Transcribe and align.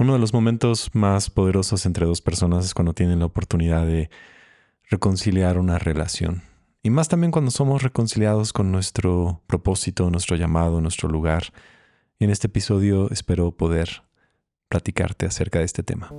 Uno 0.00 0.12
de 0.12 0.20
los 0.20 0.32
momentos 0.32 0.90
más 0.94 1.28
poderosos 1.28 1.84
entre 1.84 2.06
dos 2.06 2.20
personas 2.20 2.64
es 2.64 2.72
cuando 2.72 2.94
tienen 2.94 3.18
la 3.18 3.24
oportunidad 3.24 3.84
de 3.84 4.10
reconciliar 4.88 5.58
una 5.58 5.76
relación. 5.80 6.42
Y 6.84 6.90
más 6.90 7.08
también 7.08 7.32
cuando 7.32 7.50
somos 7.50 7.82
reconciliados 7.82 8.52
con 8.52 8.70
nuestro 8.70 9.42
propósito, 9.48 10.08
nuestro 10.08 10.36
llamado, 10.36 10.80
nuestro 10.80 11.08
lugar. 11.08 11.52
Y 12.20 12.26
en 12.26 12.30
este 12.30 12.46
episodio 12.46 13.10
espero 13.10 13.50
poder 13.50 14.04
platicarte 14.68 15.26
acerca 15.26 15.58
de 15.58 15.64
este 15.64 15.82
tema. 15.82 16.10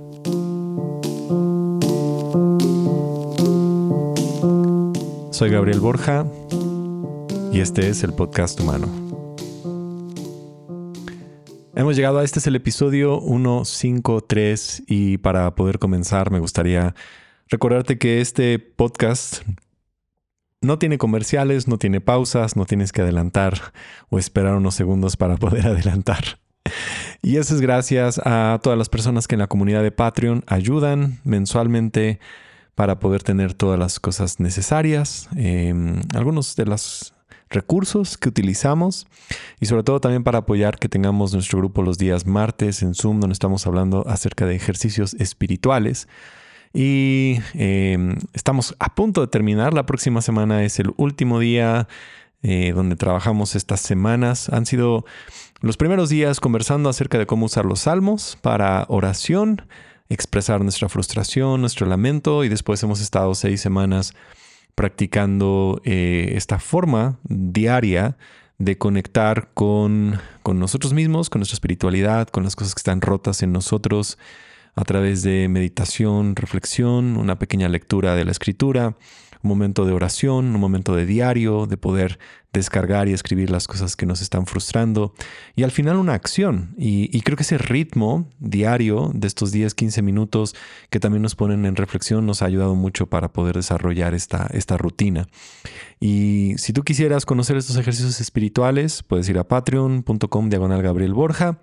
Soy 5.32 5.48
Gabriel 5.48 5.80
Borja 5.80 6.26
y 7.50 7.60
este 7.60 7.88
es 7.88 8.04
el 8.04 8.12
podcast 8.12 8.60
humano. 8.60 9.09
Hemos 11.80 11.96
llegado 11.96 12.18
a 12.18 12.24
este 12.24 12.40
es 12.40 12.46
el 12.46 12.56
episodio 12.56 13.22
153 13.22 14.82
y 14.86 15.16
para 15.16 15.54
poder 15.54 15.78
comenzar 15.78 16.30
me 16.30 16.38
gustaría 16.38 16.94
recordarte 17.48 17.96
que 17.96 18.20
este 18.20 18.58
podcast 18.58 19.40
no 20.60 20.78
tiene 20.78 20.98
comerciales, 20.98 21.68
no 21.68 21.78
tiene 21.78 22.02
pausas, 22.02 22.54
no 22.54 22.66
tienes 22.66 22.92
que 22.92 23.00
adelantar 23.00 23.72
o 24.10 24.18
esperar 24.18 24.56
unos 24.56 24.74
segundos 24.74 25.16
para 25.16 25.38
poder 25.38 25.66
adelantar. 25.68 26.22
Y 27.22 27.38
eso 27.38 27.54
es 27.54 27.62
gracias 27.62 28.20
a 28.26 28.60
todas 28.62 28.78
las 28.78 28.90
personas 28.90 29.26
que 29.26 29.36
en 29.36 29.40
la 29.40 29.46
comunidad 29.46 29.82
de 29.82 29.90
Patreon 29.90 30.44
ayudan 30.48 31.20
mensualmente 31.24 32.20
para 32.74 32.98
poder 32.98 33.22
tener 33.22 33.54
todas 33.54 33.78
las 33.78 34.00
cosas 34.00 34.38
necesarias. 34.38 35.30
Em, 35.34 36.02
algunos 36.14 36.56
de 36.56 36.66
las 36.66 37.14
recursos 37.50 38.16
que 38.16 38.28
utilizamos 38.28 39.06
y 39.60 39.66
sobre 39.66 39.82
todo 39.82 40.00
también 40.00 40.22
para 40.22 40.38
apoyar 40.38 40.78
que 40.78 40.88
tengamos 40.88 41.34
nuestro 41.34 41.58
grupo 41.58 41.82
los 41.82 41.98
días 41.98 42.24
martes 42.26 42.82
en 42.82 42.94
Zoom 42.94 43.20
donde 43.20 43.34
estamos 43.34 43.66
hablando 43.66 44.06
acerca 44.08 44.46
de 44.46 44.54
ejercicios 44.54 45.14
espirituales. 45.14 46.08
Y 46.72 47.40
em, 47.54 48.16
estamos 48.32 48.76
a 48.78 48.94
punto 48.94 49.20
de 49.20 49.26
terminar. 49.26 49.74
La 49.74 49.86
próxima 49.86 50.22
semana 50.22 50.62
es 50.64 50.78
el 50.78 50.92
último 50.96 51.40
día 51.40 51.88
eh, 52.42 52.72
donde 52.72 52.94
trabajamos 52.94 53.56
estas 53.56 53.80
semanas. 53.80 54.48
Han 54.50 54.66
sido 54.66 55.04
los 55.60 55.76
primeros 55.76 56.08
días 56.08 56.38
conversando 56.38 56.88
acerca 56.88 57.18
de 57.18 57.26
cómo 57.26 57.46
usar 57.46 57.64
los 57.64 57.80
salmos 57.80 58.38
para 58.40 58.86
oración, 58.88 59.62
expresar 60.08 60.62
nuestra 60.62 60.88
frustración, 60.88 61.60
nuestro 61.60 61.86
lamento 61.86 62.44
y 62.44 62.48
después 62.48 62.80
hemos 62.84 63.00
estado 63.00 63.34
seis 63.34 63.60
semanas 63.60 64.14
practicando 64.74 65.80
eh, 65.84 66.32
esta 66.36 66.58
forma 66.58 67.18
diaria 67.24 68.16
de 68.58 68.76
conectar 68.76 69.50
con, 69.54 70.18
con 70.42 70.58
nosotros 70.58 70.92
mismos, 70.92 71.30
con 71.30 71.40
nuestra 71.40 71.54
espiritualidad, 71.54 72.28
con 72.28 72.44
las 72.44 72.56
cosas 72.56 72.74
que 72.74 72.80
están 72.80 73.00
rotas 73.00 73.42
en 73.42 73.52
nosotros 73.52 74.18
a 74.74 74.84
través 74.84 75.22
de 75.22 75.48
meditación, 75.48 76.36
reflexión, 76.36 77.16
una 77.16 77.38
pequeña 77.38 77.68
lectura 77.68 78.14
de 78.14 78.24
la 78.24 78.30
escritura 78.30 78.96
un 79.42 79.48
momento 79.48 79.84
de 79.84 79.92
oración, 79.92 80.54
un 80.54 80.60
momento 80.60 80.94
de 80.94 81.06
diario, 81.06 81.66
de 81.66 81.76
poder 81.76 82.18
descargar 82.52 83.08
y 83.08 83.12
escribir 83.12 83.50
las 83.50 83.68
cosas 83.68 83.94
que 83.94 84.06
nos 84.06 84.20
están 84.22 84.46
frustrando 84.46 85.14
y 85.54 85.62
al 85.62 85.70
final 85.70 85.96
una 85.96 86.14
acción. 86.14 86.74
Y, 86.76 87.20
creo 87.20 87.36
que 87.36 87.44
ese 87.44 87.58
ritmo 87.58 88.28
diario 88.38 89.10
de 89.14 89.28
estos 89.28 89.52
10, 89.52 89.74
15 89.74 90.02
minutos 90.02 90.56
que 90.90 90.98
también 90.98 91.22
nos 91.22 91.36
ponen 91.36 91.64
en 91.64 91.76
reflexión 91.76 92.26
nos 92.26 92.42
ha 92.42 92.46
ayudado 92.46 92.74
mucho 92.74 93.06
para 93.06 93.32
poder 93.32 93.56
desarrollar 93.56 94.14
esta, 94.14 94.48
esta 94.52 94.76
rutina. 94.76 95.28
Y 96.00 96.54
si 96.56 96.72
tú 96.72 96.82
quisieras 96.82 97.24
conocer 97.24 97.56
estos 97.56 97.76
ejercicios 97.76 98.20
espirituales, 98.20 99.02
puedes 99.02 99.28
ir 99.28 99.38
a 99.38 99.46
patreon.com 99.46 100.48
diagonal 100.48 100.82
Gabriel 100.82 101.14
Borja 101.14 101.60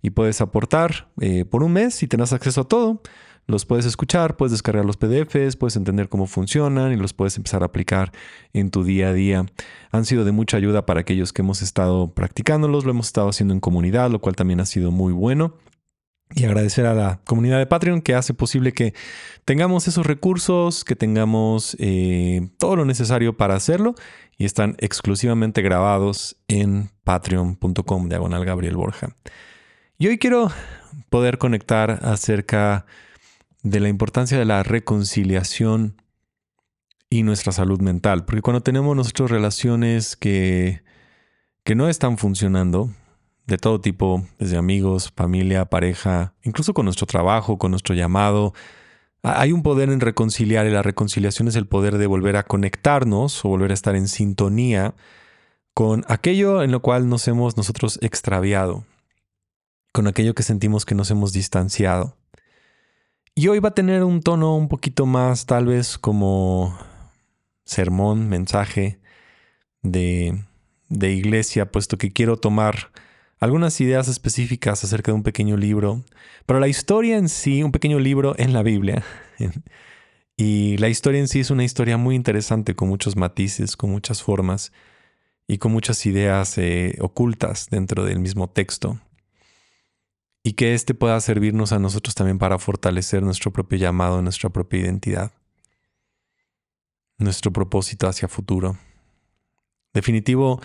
y 0.00 0.10
puedes 0.10 0.40
aportar 0.40 1.08
eh, 1.20 1.44
por 1.44 1.62
un 1.62 1.72
mes 1.72 2.02
y 2.02 2.06
tendrás 2.06 2.32
acceso 2.32 2.62
a 2.62 2.68
todo. 2.68 3.02
Los 3.46 3.66
puedes 3.66 3.84
escuchar, 3.84 4.36
puedes 4.36 4.52
descargar 4.52 4.84
los 4.84 4.96
PDFs, 4.96 5.56
puedes 5.56 5.76
entender 5.76 6.08
cómo 6.08 6.26
funcionan 6.26 6.92
y 6.92 6.96
los 6.96 7.12
puedes 7.12 7.36
empezar 7.36 7.62
a 7.62 7.66
aplicar 7.66 8.12
en 8.52 8.70
tu 8.70 8.84
día 8.84 9.08
a 9.08 9.12
día. 9.12 9.46
Han 9.90 10.04
sido 10.04 10.24
de 10.24 10.32
mucha 10.32 10.56
ayuda 10.56 10.86
para 10.86 11.00
aquellos 11.00 11.32
que 11.32 11.42
hemos 11.42 11.62
estado 11.62 12.14
practicándolos, 12.14 12.84
lo 12.84 12.92
hemos 12.92 13.06
estado 13.06 13.28
haciendo 13.28 13.52
en 13.54 13.60
comunidad, 13.60 14.10
lo 14.10 14.20
cual 14.20 14.36
también 14.36 14.60
ha 14.60 14.66
sido 14.66 14.90
muy 14.92 15.12
bueno. 15.12 15.54
Y 16.32 16.44
agradecer 16.44 16.86
a 16.86 16.94
la 16.94 17.20
comunidad 17.26 17.58
de 17.58 17.66
Patreon 17.66 18.02
que 18.02 18.14
hace 18.14 18.34
posible 18.34 18.72
que 18.72 18.94
tengamos 19.44 19.88
esos 19.88 20.06
recursos, 20.06 20.84
que 20.84 20.94
tengamos 20.94 21.76
eh, 21.80 22.50
todo 22.58 22.76
lo 22.76 22.84
necesario 22.84 23.36
para 23.36 23.56
hacerlo 23.56 23.96
y 24.38 24.44
están 24.44 24.76
exclusivamente 24.78 25.60
grabados 25.60 26.36
en 26.46 26.90
patreon.com 27.02 28.08
diagonal 28.08 28.44
Gabriel 28.44 28.76
Borja. 28.76 29.16
Y 29.98 30.06
hoy 30.06 30.18
quiero 30.18 30.52
poder 31.08 31.38
conectar 31.38 31.98
acerca 32.02 32.86
la 33.62 33.88
importancia 33.88 34.38
de 34.38 34.44
la 34.44 34.62
reconciliación 34.62 36.00
y 37.08 37.22
nuestra 37.22 37.52
salud 37.52 37.80
mental. 37.80 38.24
Porque 38.24 38.42
cuando 38.42 38.62
tenemos 38.62 38.94
nuestras 38.96 39.30
relaciones 39.30 40.16
que, 40.16 40.82
que 41.64 41.74
no 41.74 41.88
están 41.88 42.18
funcionando, 42.18 42.90
de 43.46 43.58
todo 43.58 43.80
tipo, 43.80 44.24
desde 44.38 44.56
amigos, 44.56 45.12
familia, 45.14 45.64
pareja, 45.66 46.34
incluso 46.42 46.72
con 46.72 46.84
nuestro 46.84 47.06
trabajo, 47.06 47.58
con 47.58 47.72
nuestro 47.72 47.94
llamado, 47.94 48.54
hay 49.22 49.52
un 49.52 49.62
poder 49.62 49.90
en 49.90 50.00
reconciliar 50.00 50.66
y 50.66 50.70
la 50.70 50.82
reconciliación 50.82 51.48
es 51.48 51.56
el 51.56 51.66
poder 51.66 51.98
de 51.98 52.06
volver 52.06 52.36
a 52.36 52.44
conectarnos 52.44 53.44
o 53.44 53.48
volver 53.48 53.72
a 53.72 53.74
estar 53.74 53.96
en 53.96 54.08
sintonía 54.08 54.94
con 55.74 56.04
aquello 56.08 56.62
en 56.62 56.70
lo 56.70 56.80
cual 56.80 57.08
nos 57.08 57.28
hemos 57.28 57.56
nosotros 57.56 57.98
extraviado, 58.02 58.84
con 59.92 60.06
aquello 60.06 60.34
que 60.34 60.42
sentimos 60.42 60.86
que 60.86 60.94
nos 60.94 61.10
hemos 61.10 61.32
distanciado. 61.32 62.16
Y 63.40 63.48
hoy 63.48 63.58
va 63.58 63.70
a 63.70 63.74
tener 63.74 64.04
un 64.04 64.20
tono 64.20 64.54
un 64.54 64.68
poquito 64.68 65.06
más 65.06 65.46
tal 65.46 65.64
vez 65.64 65.96
como 65.96 66.78
sermón, 67.64 68.28
mensaje 68.28 69.00
de, 69.80 70.44
de 70.90 71.12
iglesia, 71.14 71.72
puesto 71.72 71.96
que 71.96 72.12
quiero 72.12 72.36
tomar 72.36 72.92
algunas 73.38 73.80
ideas 73.80 74.08
específicas 74.08 74.84
acerca 74.84 75.10
de 75.10 75.16
un 75.16 75.22
pequeño 75.22 75.56
libro, 75.56 76.04
pero 76.44 76.60
la 76.60 76.68
historia 76.68 77.16
en 77.16 77.30
sí, 77.30 77.62
un 77.62 77.72
pequeño 77.72 77.98
libro 77.98 78.34
en 78.36 78.52
la 78.52 78.62
Biblia, 78.62 79.02
y 80.36 80.76
la 80.76 80.90
historia 80.90 81.20
en 81.20 81.28
sí 81.28 81.40
es 81.40 81.50
una 81.50 81.64
historia 81.64 81.96
muy 81.96 82.16
interesante 82.16 82.74
con 82.74 82.90
muchos 82.90 83.16
matices, 83.16 83.74
con 83.74 83.90
muchas 83.90 84.22
formas 84.22 84.70
y 85.48 85.56
con 85.56 85.72
muchas 85.72 86.04
ideas 86.04 86.58
eh, 86.58 86.98
ocultas 87.00 87.68
dentro 87.70 88.04
del 88.04 88.18
mismo 88.18 88.50
texto 88.50 89.00
y 90.42 90.54
que 90.54 90.74
éste 90.74 90.94
pueda 90.94 91.20
servirnos 91.20 91.72
a 91.72 91.78
nosotros 91.78 92.14
también 92.14 92.38
para 92.38 92.58
fortalecer 92.58 93.22
nuestro 93.22 93.52
propio 93.52 93.78
llamado, 93.78 94.22
nuestra 94.22 94.50
propia 94.50 94.80
identidad, 94.80 95.32
nuestro 97.18 97.52
propósito 97.52 98.08
hacia 98.08 98.28
futuro. 98.28 98.78
Definitivo, 99.92 100.60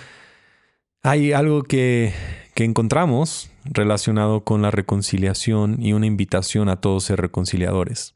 hay 1.01 1.33
algo 1.33 1.63
que, 1.63 2.13
que 2.53 2.63
encontramos 2.63 3.49
relacionado 3.65 4.43
con 4.43 4.61
la 4.61 4.71
reconciliación 4.71 5.81
y 5.81 5.93
una 5.93 6.05
invitación 6.05 6.69
a 6.69 6.79
todos 6.79 7.05
ser 7.05 7.19
reconciliadores. 7.19 8.15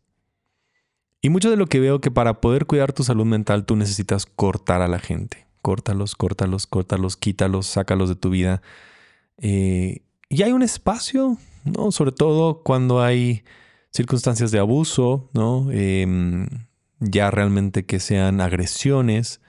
Y 1.22 1.30
mucho 1.30 1.50
de 1.50 1.58
lo 1.58 1.68
que 1.68 1.82
veo 1.82 2.00
que 2.00 2.12
para 2.12 2.40
poder 2.40 2.66
cuidar 2.66 2.94
tu 2.94 3.04
salud 3.04 3.26
mental 3.26 3.66
tú 3.66 3.76
necesitas 3.76 4.26
cortar 4.26 4.82
a 4.82 4.88
la 4.88 5.00
gente. 5.00 5.46
Córtalos, 5.62 6.16
córtalos, 6.16 6.66
córtalos, 6.68 7.18
quítalos, 7.18 7.66
sácalos 7.66 8.08
de 8.08 8.16
tu 8.16 8.30
vida. 8.30 8.62
Eh, 9.38 10.04
y 10.30 10.44
hay 10.44 10.54
un 10.54 10.62
espacio 10.62 11.38
¿no? 11.64 11.92
Sobre 11.92 12.12
todo 12.12 12.64
cuando 12.64 13.02
hay 13.02 13.44
circunstancias 13.92 14.52
de 14.52 14.60
abuso, 14.60 15.30
¿no? 15.34 15.72
Em, 15.72 16.48
ya 17.00 17.32
realmente 17.32 17.86
que 17.86 18.00
sean 18.00 18.42
agresiones. 18.42 19.42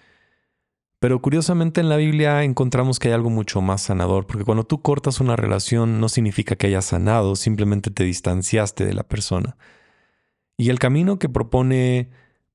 Pero 0.99 1.23
curiosamente 1.23 1.81
en 1.81 1.89
la 1.89 1.97
Biblia 1.97 2.45
encontramos 2.45 2.99
que 2.99 3.09
hay 3.09 3.15
algo 3.15 3.31
mucho 3.31 3.63
más 3.63 3.83
sanador, 3.83 4.27
porque 4.27 4.45
cuando 4.45 4.65
tú 4.65 4.83
cortas 4.83 5.21
una 5.21 5.35
relación 5.35 5.99
no 5.99 6.09
significa 6.09 6.57
que 6.57 6.67
hayas 6.67 6.85
sanado, 6.87 7.37
simplemente 7.37 7.91
te 7.91 8.05
distanciaste 8.05 8.85
de 8.85 8.93
la 8.93 9.05
persona. 9.05 9.57
Y 10.59 10.69
el 10.69 10.79
camino 10.79 11.19
que 11.19 11.31
propone 11.31 12.11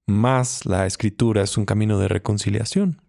más 0.05 0.65
la 0.67 0.85
escritura 0.85 1.41
es 1.41 1.57
un 1.57 1.65
camino 1.65 1.97
de 1.97 2.07
reconciliación. 2.07 3.01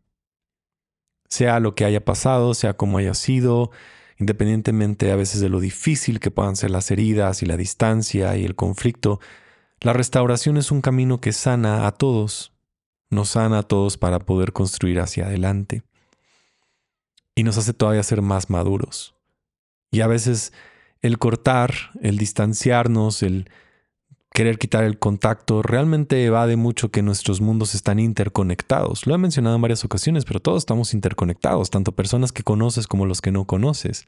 Sea 1.28 1.60
lo 1.60 1.75
que 1.75 1.84
haya 1.84 2.04
pasado, 2.04 2.54
sea 2.54 2.75
como 2.75 2.96
haya 2.96 3.12
sido, 3.12 3.70
independientemente 4.18 5.12
a 5.12 5.16
veces 5.16 5.40
de 5.40 5.48
lo 5.48 5.60
difícil 5.60 6.20
que 6.20 6.30
puedan 6.30 6.56
ser 6.56 6.70
las 6.70 6.90
heridas 6.90 7.42
y 7.42 7.46
la 7.46 7.56
distancia 7.56 8.36
y 8.36 8.44
el 8.44 8.54
conflicto, 8.54 9.20
la 9.80 9.92
restauración 9.92 10.56
es 10.56 10.70
un 10.70 10.80
camino 10.80 11.20
que 11.20 11.32
sana 11.32 11.86
a 11.86 11.92
todos, 11.92 12.52
nos 13.10 13.30
sana 13.30 13.58
a 13.58 13.62
todos 13.62 13.98
para 13.98 14.18
poder 14.18 14.52
construir 14.52 15.00
hacia 15.00 15.26
adelante 15.26 15.82
y 17.34 17.42
nos 17.42 17.58
hace 17.58 17.74
todavía 17.74 18.02
ser 18.02 18.22
más 18.22 18.50
maduros. 18.50 19.14
Y 19.90 20.00
a 20.00 20.06
veces 20.06 20.52
el 21.02 21.18
cortar, 21.18 21.74
el 22.00 22.16
distanciarnos, 22.16 23.22
el 23.22 23.50
querer 24.32 24.58
quitar 24.58 24.84
el 24.84 24.99
contacto 24.99 25.62
realmente 25.62 26.25
evade 26.25 26.56
mucho 26.56 26.90
que 26.90 27.02
nuestros 27.02 27.40
mundos 27.40 27.75
están 27.75 27.99
interconectados. 27.99 29.06
Lo 29.06 29.14
he 29.14 29.19
mencionado 29.19 29.56
en 29.56 29.62
varias 29.62 29.84
ocasiones, 29.84 30.25
pero 30.25 30.40
todos 30.40 30.62
estamos 30.62 30.94
interconectados, 30.94 31.70
tanto 31.70 31.93
personas 31.93 32.32
que 32.32 32.43
conoces 32.43 32.87
como 32.87 33.06
los 33.06 33.23
que 33.23 33.32
no 33.32 33.46
conoces. 33.46 34.06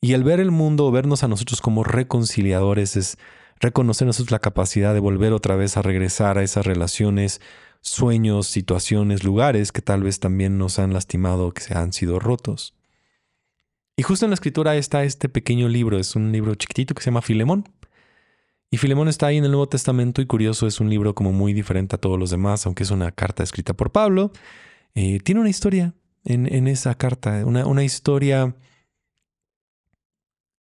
Y 0.00 0.12
el 0.12 0.24
ver 0.24 0.40
el 0.40 0.50
mundo, 0.50 0.90
vernos 0.90 1.22
a 1.22 1.28
nosotros 1.28 1.60
como 1.60 1.84
reconciliadores, 1.84 2.96
es 2.96 3.18
reconocer 3.60 4.06
nosotros 4.06 4.30
la 4.30 4.38
capacidad 4.38 4.94
de 4.94 5.00
volver 5.00 5.32
otra 5.32 5.56
vez 5.56 5.76
a 5.76 5.82
regresar 5.82 6.38
a 6.38 6.42
esas 6.42 6.66
relaciones, 6.66 7.40
sueños, 7.80 8.46
situaciones, 8.46 9.24
lugares 9.24 9.72
que 9.72 9.82
tal 9.82 10.02
vez 10.02 10.20
también 10.20 10.58
nos 10.58 10.78
han 10.78 10.92
lastimado, 10.92 11.52
que 11.52 11.62
se 11.62 11.76
han 11.76 11.92
sido 11.92 12.18
rotos. 12.18 12.74
Y 13.96 14.02
justo 14.02 14.26
en 14.26 14.30
la 14.30 14.34
escritura 14.34 14.76
está 14.76 15.04
este 15.04 15.28
pequeño 15.28 15.68
libro, 15.68 15.98
es 15.98 16.16
un 16.16 16.30
libro 16.30 16.54
chiquitito 16.54 16.94
que 16.94 17.02
se 17.02 17.06
llama 17.06 17.22
Filemón. 17.22 17.68
Y 18.70 18.78
Filemón 18.78 19.08
está 19.08 19.28
ahí 19.28 19.36
en 19.36 19.44
el 19.44 19.52
Nuevo 19.52 19.68
Testamento 19.68 20.20
y 20.20 20.26
curioso, 20.26 20.66
es 20.66 20.80
un 20.80 20.90
libro 20.90 21.14
como 21.14 21.32
muy 21.32 21.52
diferente 21.52 21.94
a 21.94 22.00
todos 22.00 22.18
los 22.18 22.30
demás, 22.30 22.66
aunque 22.66 22.82
es 22.82 22.90
una 22.90 23.12
carta 23.12 23.42
escrita 23.42 23.74
por 23.74 23.92
Pablo. 23.92 24.32
Eh, 24.94 25.20
tiene 25.20 25.40
una 25.40 25.50
historia 25.50 25.94
en, 26.24 26.66
esa 26.66 26.96
carta, 26.96 27.44
una, 27.46 27.84
historia 27.84 28.56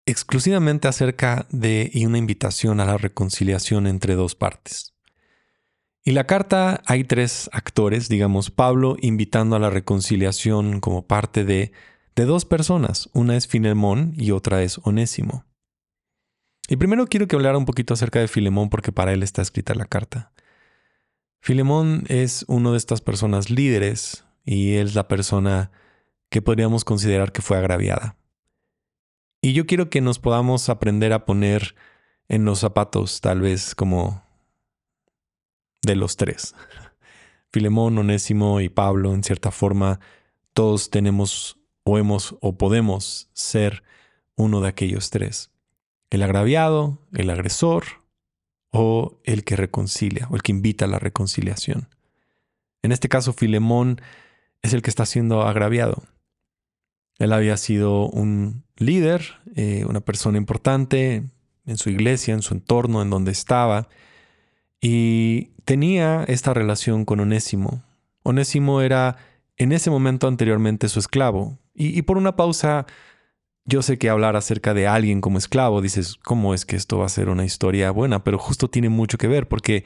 exclusivamente 0.07 0.87
acerca 0.87 1.47
de 1.51 1.91
y 1.93 2.07
una 2.07 2.19
invitación 2.19 2.79
a 2.79 2.85
la 2.85 2.97
reconciliación 2.97 3.89
entre 3.89 4.15
dos 4.15 4.37
partes. 4.37 4.95
Y 6.05 6.13
la 6.13 6.27
carta 6.27 6.83
hay 6.87 7.03
tres 7.03 7.51
actores, 7.53 8.09
digamos, 8.09 8.51
Pablo 8.51 8.97
invitando 9.01 9.57
a 9.57 9.59
la 9.59 9.71
reconciliación 9.71 10.81
como 10.81 11.07
parte 11.07 11.45
de, 11.45 11.73
de 12.15 12.25
dos 12.25 12.45
personas, 12.45 13.11
una 13.13 13.37
es 13.37 13.49
Filemón 13.49 14.15
y 14.17 14.31
otra 14.31 14.63
es 14.63 14.79
Onésimo. 14.85 15.50
Y 16.71 16.77
primero 16.77 17.09
quiero 17.09 17.27
que 17.27 17.35
hablara 17.35 17.59
un 17.59 17.65
poquito 17.65 17.95
acerca 17.95 18.21
de 18.21 18.29
Filemón 18.29 18.71
porque 18.71 18.93
para 18.93 19.13
él 19.13 19.25
está 19.25 19.43
escrita 19.43 19.75
la 19.75 19.87
carta. 19.87 20.31
Filemón 21.41 22.05
es 22.07 22.45
uno 22.47 22.71
de 22.71 22.79
estas 22.79 23.01
personas 23.01 23.51
líderes 23.51 24.25
y 24.45 24.75
es 24.75 24.95
la 24.95 25.09
persona 25.09 25.73
que 26.29 26.43
podríamos 26.43 26.85
considerar 26.85 27.33
que 27.33 27.43
fue 27.43 27.59
agraviada. 27.59 28.17
Y 29.43 29.53
yo 29.53 29.67
quiero 29.67 29.91
que 29.91 30.01
nos 30.01 30.21
podamos 30.21 30.69
aprender 30.69 31.13
a 31.13 31.25
poner 31.25 31.75
en 32.29 32.45
los 32.45 32.61
zapatos, 32.61 33.21
tal 33.21 33.41
vez 33.41 33.75
como 33.75 34.23
de 35.83 35.97
los 35.97 36.17
tres. 36.17 36.55
Filemón, 37.53 37.99
Onésimo 37.99 38.61
y 38.61 38.69
Pablo, 38.69 39.13
en 39.13 39.25
cierta 39.25 39.51
forma, 39.51 39.99
todos 40.53 40.89
tenemos 40.91 41.59
o 41.83 41.99
hemos 41.99 42.37
o 42.41 42.57
podemos 42.57 43.29
ser 43.33 43.83
uno 44.37 44.61
de 44.61 44.69
aquellos 44.69 45.11
tres 45.11 45.51
el 46.11 46.23
agraviado, 46.23 46.99
el 47.15 47.31
agresor 47.31 47.85
o 48.71 49.19
el 49.25 49.45
que 49.45 49.57
reconcilia 49.57 50.27
o 50.31 50.37
el 50.37 50.43
que 50.43 50.53
invita 50.53 50.85
a 50.85 50.89
la 50.89 50.99
reconciliación. 50.99 51.89
En 52.83 52.93
este 52.93 53.09
caso, 53.09 53.33
Filemón 53.33 54.01
es 54.63 54.75
el 54.75 54.83
que 54.83 54.91
está 54.91 55.07
siendo 55.07 55.43
agraviado. 55.43 56.03
Él 57.19 57.33
había 57.33 57.57
sido 57.57 58.09
un 58.09 58.65
líder, 58.77 59.23
eh, 59.55 59.85
una 59.87 60.01
persona 60.01 60.39
importante 60.39 61.25
en 61.67 61.77
su 61.77 61.91
iglesia, 61.91 62.35
en 62.35 62.43
su 62.43 62.55
entorno, 62.55 63.03
en 63.03 63.11
donde 63.11 63.31
estaba, 63.31 63.89
y 64.81 65.51
tenía 65.65 66.25
esta 66.25 66.55
relación 66.55 67.05
con 67.05 67.21
Onésimo. 67.21 67.83
Onésimo 68.23 68.81
era 68.81 69.17
en 69.59 69.73
ese 69.73 69.91
momento 69.91 70.27
anteriormente 70.27 70.89
su 70.89 70.99
esclavo, 70.99 71.59
y 71.75 72.03
por 72.03 72.19
una 72.19 72.37
pausa 72.37 72.87
yo 73.71 73.83
sé 73.83 73.99
que 73.99 74.11
hablar 74.11 74.37
acerca 74.37 74.75
de 74.75 74.89
alguien 74.89 75.21
como 75.21 75.39
esclavo, 75.39 75.81
dices, 75.81 76.17
¿cómo 76.25 76.55
es 76.55 76.67
que 76.67 76.77
esto 76.77 76.99
va 76.99 77.07
a 77.07 77.09
ser 77.09 77.29
una 77.29 77.45
historia 77.45 77.93
buena? 77.93 78.25
Pero 78.25 78.37
justo 78.37 78.69
tiene 78.69 78.89
mucho 78.89 79.17
que 79.17 79.29
ver, 79.29 79.49
porque 79.49 79.85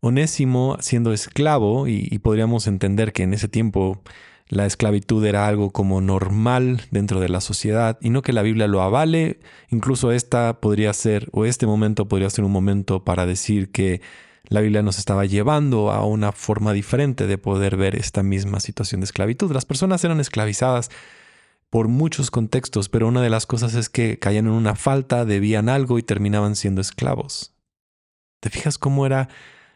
Onésimo, 0.00 0.78
siendo 0.80 1.12
esclavo, 1.12 1.86
y, 1.86 2.18
podríamos 2.20 2.66
entender 2.66 3.12
que 3.12 3.22
en 3.22 3.34
ese 3.34 3.48
tiempo 3.48 4.00
la 4.48 4.64
esclavitud 4.64 5.24
era 5.24 5.46
algo 5.46 5.70
como 5.70 6.00
normal 6.00 6.80
dentro 6.90 7.20
de 7.20 7.28
la 7.28 7.42
sociedad, 7.42 7.98
y 8.00 8.08
no 8.08 8.22
que 8.22 8.32
la 8.32 8.42
Biblia 8.42 8.66
lo 8.66 8.80
avale, 8.80 9.38
incluso 9.68 10.12
esta 10.12 10.58
podría 10.60 10.92
ser, 10.94 11.28
o 11.32 11.44
este 11.44 11.66
momento 11.66 12.08
podría 12.08 12.30
ser 12.30 12.44
un 12.44 12.52
momento 12.52 13.04
para 13.04 13.26
decir 13.26 13.70
que 13.70 14.00
la 14.48 14.62
Biblia 14.62 14.82
nos 14.82 14.98
estaba 14.98 15.26
llevando 15.26 15.90
a 15.92 16.06
una 16.06 16.32
forma 16.32 16.72
diferente 16.72 17.26
de 17.26 17.36
poder 17.36 17.76
ver 17.76 17.94
esta 17.94 18.22
misma 18.22 18.60
situación 18.60 19.02
de 19.02 19.04
esclavitud. 19.04 19.52
Las 19.52 19.66
personas 19.66 20.02
eran 20.02 20.18
esclavizadas 20.18 20.90
por 21.70 21.86
muchos 21.86 22.30
contextos, 22.30 22.88
pero 22.88 23.08
una 23.08 23.22
de 23.22 23.30
las 23.30 23.46
cosas 23.46 23.74
es 23.74 23.88
que 23.88 24.18
caían 24.18 24.46
en 24.46 24.52
una 24.52 24.74
falta, 24.74 25.24
debían 25.24 25.68
algo 25.68 25.98
y 25.98 26.02
terminaban 26.02 26.56
siendo 26.56 26.80
esclavos. 26.80 27.54
¿Te 28.40 28.50
fijas 28.50 28.76
cómo 28.76 29.06
era? 29.06 29.28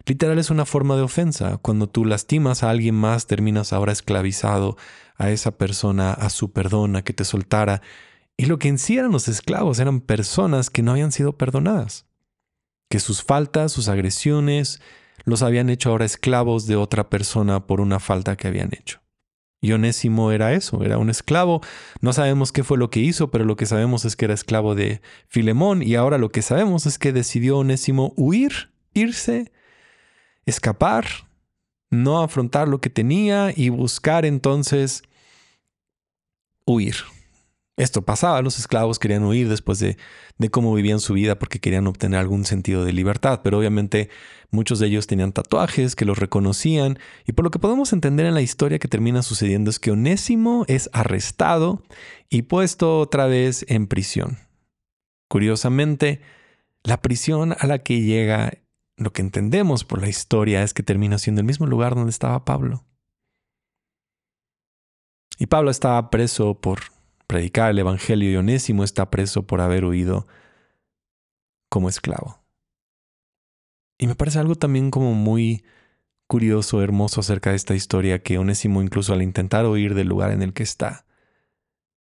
Literal 0.04 0.38
es 0.38 0.50
una 0.50 0.66
forma 0.66 0.96
de 0.96 1.02
ofensa. 1.02 1.58
Cuando 1.58 1.88
tú 1.88 2.04
lastimas 2.04 2.62
a 2.62 2.70
alguien 2.70 2.94
más, 2.94 3.26
terminas 3.26 3.72
ahora 3.72 3.92
esclavizado 3.92 4.76
a 5.16 5.30
esa 5.30 5.56
persona, 5.56 6.12
a 6.12 6.30
su 6.30 6.52
perdón, 6.52 6.96
a 6.96 7.02
que 7.02 7.12
te 7.12 7.24
soltara. 7.24 7.80
Y 8.36 8.46
lo 8.46 8.58
que 8.58 8.68
en 8.68 8.78
sí 8.78 8.98
eran 8.98 9.12
los 9.12 9.28
esclavos 9.28 9.78
eran 9.78 10.00
personas 10.00 10.70
que 10.70 10.82
no 10.82 10.90
habían 10.90 11.12
sido 11.12 11.38
perdonadas, 11.38 12.06
que 12.90 12.98
sus 12.98 13.22
faltas, 13.22 13.70
sus 13.70 13.88
agresiones, 13.88 14.80
los 15.24 15.42
habían 15.42 15.70
hecho 15.70 15.90
ahora 15.90 16.04
esclavos 16.04 16.66
de 16.66 16.74
otra 16.76 17.08
persona 17.08 17.66
por 17.66 17.80
una 17.80 18.00
falta 18.00 18.36
que 18.36 18.48
habían 18.48 18.74
hecho. 18.74 19.03
Y 19.64 19.72
Onésimo 19.72 20.30
era 20.30 20.52
eso, 20.52 20.84
era 20.84 20.98
un 20.98 21.08
esclavo. 21.08 21.62
No 22.02 22.12
sabemos 22.12 22.52
qué 22.52 22.62
fue 22.62 22.76
lo 22.76 22.90
que 22.90 23.00
hizo, 23.00 23.30
pero 23.30 23.46
lo 23.46 23.56
que 23.56 23.64
sabemos 23.64 24.04
es 24.04 24.14
que 24.14 24.26
era 24.26 24.34
esclavo 24.34 24.74
de 24.74 25.00
Filemón 25.26 25.82
y 25.82 25.94
ahora 25.94 26.18
lo 26.18 26.28
que 26.28 26.42
sabemos 26.42 26.84
es 26.84 26.98
que 26.98 27.14
decidió 27.14 27.56
Onésimo 27.56 28.12
huir, 28.14 28.68
irse, 28.92 29.52
escapar, 30.44 31.06
no 31.88 32.22
afrontar 32.22 32.68
lo 32.68 32.82
que 32.82 32.90
tenía 32.90 33.54
y 33.56 33.70
buscar 33.70 34.26
entonces 34.26 35.02
huir. 36.66 36.96
Esto 37.76 38.02
pasaba, 38.02 38.40
los 38.40 38.60
esclavos 38.60 39.00
querían 39.00 39.24
huir 39.24 39.48
después 39.48 39.80
de, 39.80 39.96
cómo 40.52 40.72
vivían 40.74 41.00
su 41.00 41.12
vida 41.12 41.40
porque 41.40 41.58
querían 41.58 41.88
obtener 41.88 42.20
algún 42.20 42.44
sentido 42.44 42.84
de 42.84 42.92
libertad, 42.92 43.40
pero 43.42 43.58
obviamente 43.58 44.10
muchos 44.52 44.78
de 44.78 44.86
ellos 44.86 45.08
tenían 45.08 45.32
tatuajes 45.32 45.96
que 45.96 46.04
los 46.04 46.18
reconocían 46.18 47.00
y 47.26 47.32
por 47.32 47.44
lo 47.44 47.50
que 47.50 47.58
podemos 47.58 47.92
entender 47.92 48.26
en 48.26 48.34
la 48.34 48.42
historia 48.42 48.78
que 48.78 48.86
termina 48.86 49.22
sucediendo 49.22 49.70
es 49.70 49.80
que 49.80 49.90
Onésimo 49.90 50.64
es 50.68 50.88
arrestado 50.92 51.82
y 52.28 52.42
puesto 52.42 53.00
otra 53.00 53.26
vez 53.26 53.64
en 53.68 53.88
prisión. 53.88 54.38
Curiosamente, 55.28 56.20
la 56.84 57.02
prisión 57.02 57.56
a 57.58 57.66
la 57.66 57.80
que 57.80 58.02
llega, 58.02 58.52
lo 58.96 59.12
que 59.12 59.22
entendemos 59.22 59.82
por 59.82 60.00
la 60.00 60.08
historia 60.08 60.62
es 60.62 60.74
que 60.74 60.84
termina 60.84 61.18
siendo 61.18 61.40
el 61.40 61.46
mismo 61.46 61.66
lugar 61.66 61.96
donde 61.96 62.10
estaba 62.10 62.44
Pablo. 62.44 62.84
Y 65.38 65.46
Pablo 65.46 65.72
estaba 65.72 66.10
preso 66.10 66.60
por 66.60 66.93
predicar 67.26 67.70
el 67.70 67.78
Evangelio 67.78 68.30
y 68.30 68.36
Onésimo 68.36 68.84
está 68.84 69.10
preso 69.10 69.46
por 69.46 69.60
haber 69.60 69.84
huido 69.84 70.26
como 71.68 71.88
esclavo. 71.88 72.44
Y 73.98 74.06
me 74.06 74.14
parece 74.14 74.38
algo 74.38 74.54
también 74.54 74.90
como 74.90 75.14
muy 75.14 75.64
curioso, 76.26 76.82
hermoso 76.82 77.20
acerca 77.20 77.50
de 77.50 77.56
esta 77.56 77.74
historia, 77.74 78.22
que 78.22 78.38
Onésimo 78.38 78.82
incluso 78.82 79.12
al 79.12 79.22
intentar 79.22 79.66
huir 79.66 79.94
del 79.94 80.08
lugar 80.08 80.30
en 80.30 80.42
el 80.42 80.52
que 80.52 80.62
está, 80.62 81.06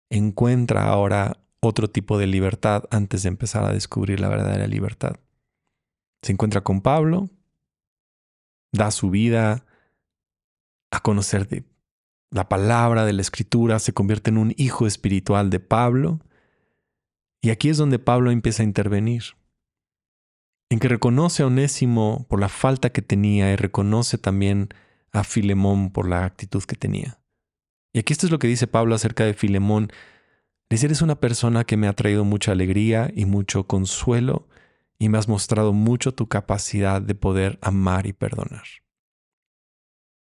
encuentra 0.09 0.87
ahora 0.87 1.37
otro 1.59 1.89
tipo 1.89 2.17
de 2.17 2.27
libertad 2.27 2.83
antes 2.91 3.23
de 3.23 3.29
empezar 3.29 3.63
a 3.63 3.73
descubrir 3.73 4.19
la 4.19 4.29
verdadera 4.29 4.67
libertad. 4.67 5.15
Se 6.21 6.31
encuentra 6.31 6.61
con 6.61 6.81
Pablo, 6.81 7.29
da 8.71 8.91
su 8.91 9.09
vida 9.09 9.65
a 10.91 10.99
conocer 11.01 11.47
de 11.47 11.65
la 12.35 12.49
palabra 12.49 13.05
de 13.05 13.13
la 13.13 13.21
escritura 13.21 13.79
se 13.79 13.93
convierte 13.93 14.29
en 14.29 14.37
un 14.37 14.53
hijo 14.57 14.85
espiritual 14.85 15.49
de 15.49 15.61
Pablo. 15.61 16.19
Y 17.41 17.49
aquí 17.49 17.69
es 17.69 17.77
donde 17.77 17.97
Pablo 17.97 18.29
empieza 18.29 18.61
a 18.61 18.65
intervenir. 18.65 19.23
En 20.69 20.79
que 20.79 20.89
reconoce 20.89 21.43
a 21.43 21.45
Onésimo 21.45 22.25
por 22.27 22.41
la 22.41 22.49
falta 22.49 22.89
que 22.89 23.01
tenía 23.01 23.53
y 23.53 23.55
reconoce 23.55 24.17
también 24.17 24.67
a 25.13 25.23
Filemón 25.23 25.91
por 25.91 26.09
la 26.09 26.25
actitud 26.25 26.61
que 26.65 26.75
tenía. 26.75 27.21
Y 27.93 27.99
aquí 27.99 28.11
esto 28.11 28.25
es 28.25 28.33
lo 28.33 28.39
que 28.39 28.49
dice 28.49 28.67
Pablo 28.67 28.95
acerca 28.95 29.23
de 29.23 29.33
Filemón. 29.33 29.87
Dice, 30.69 30.87
eres 30.87 31.01
una 31.01 31.21
persona 31.21 31.63
que 31.63 31.77
me 31.77 31.87
ha 31.87 31.93
traído 31.93 32.25
mucha 32.25 32.51
alegría 32.51 33.09
y 33.15 33.23
mucho 33.23 33.65
consuelo 33.65 34.49
y 34.99 35.07
me 35.07 35.17
has 35.17 35.29
mostrado 35.29 35.71
mucho 35.71 36.13
tu 36.13 36.27
capacidad 36.27 37.01
de 37.01 37.15
poder 37.15 37.59
amar 37.61 38.07
y 38.07 38.11
perdonar. 38.11 38.65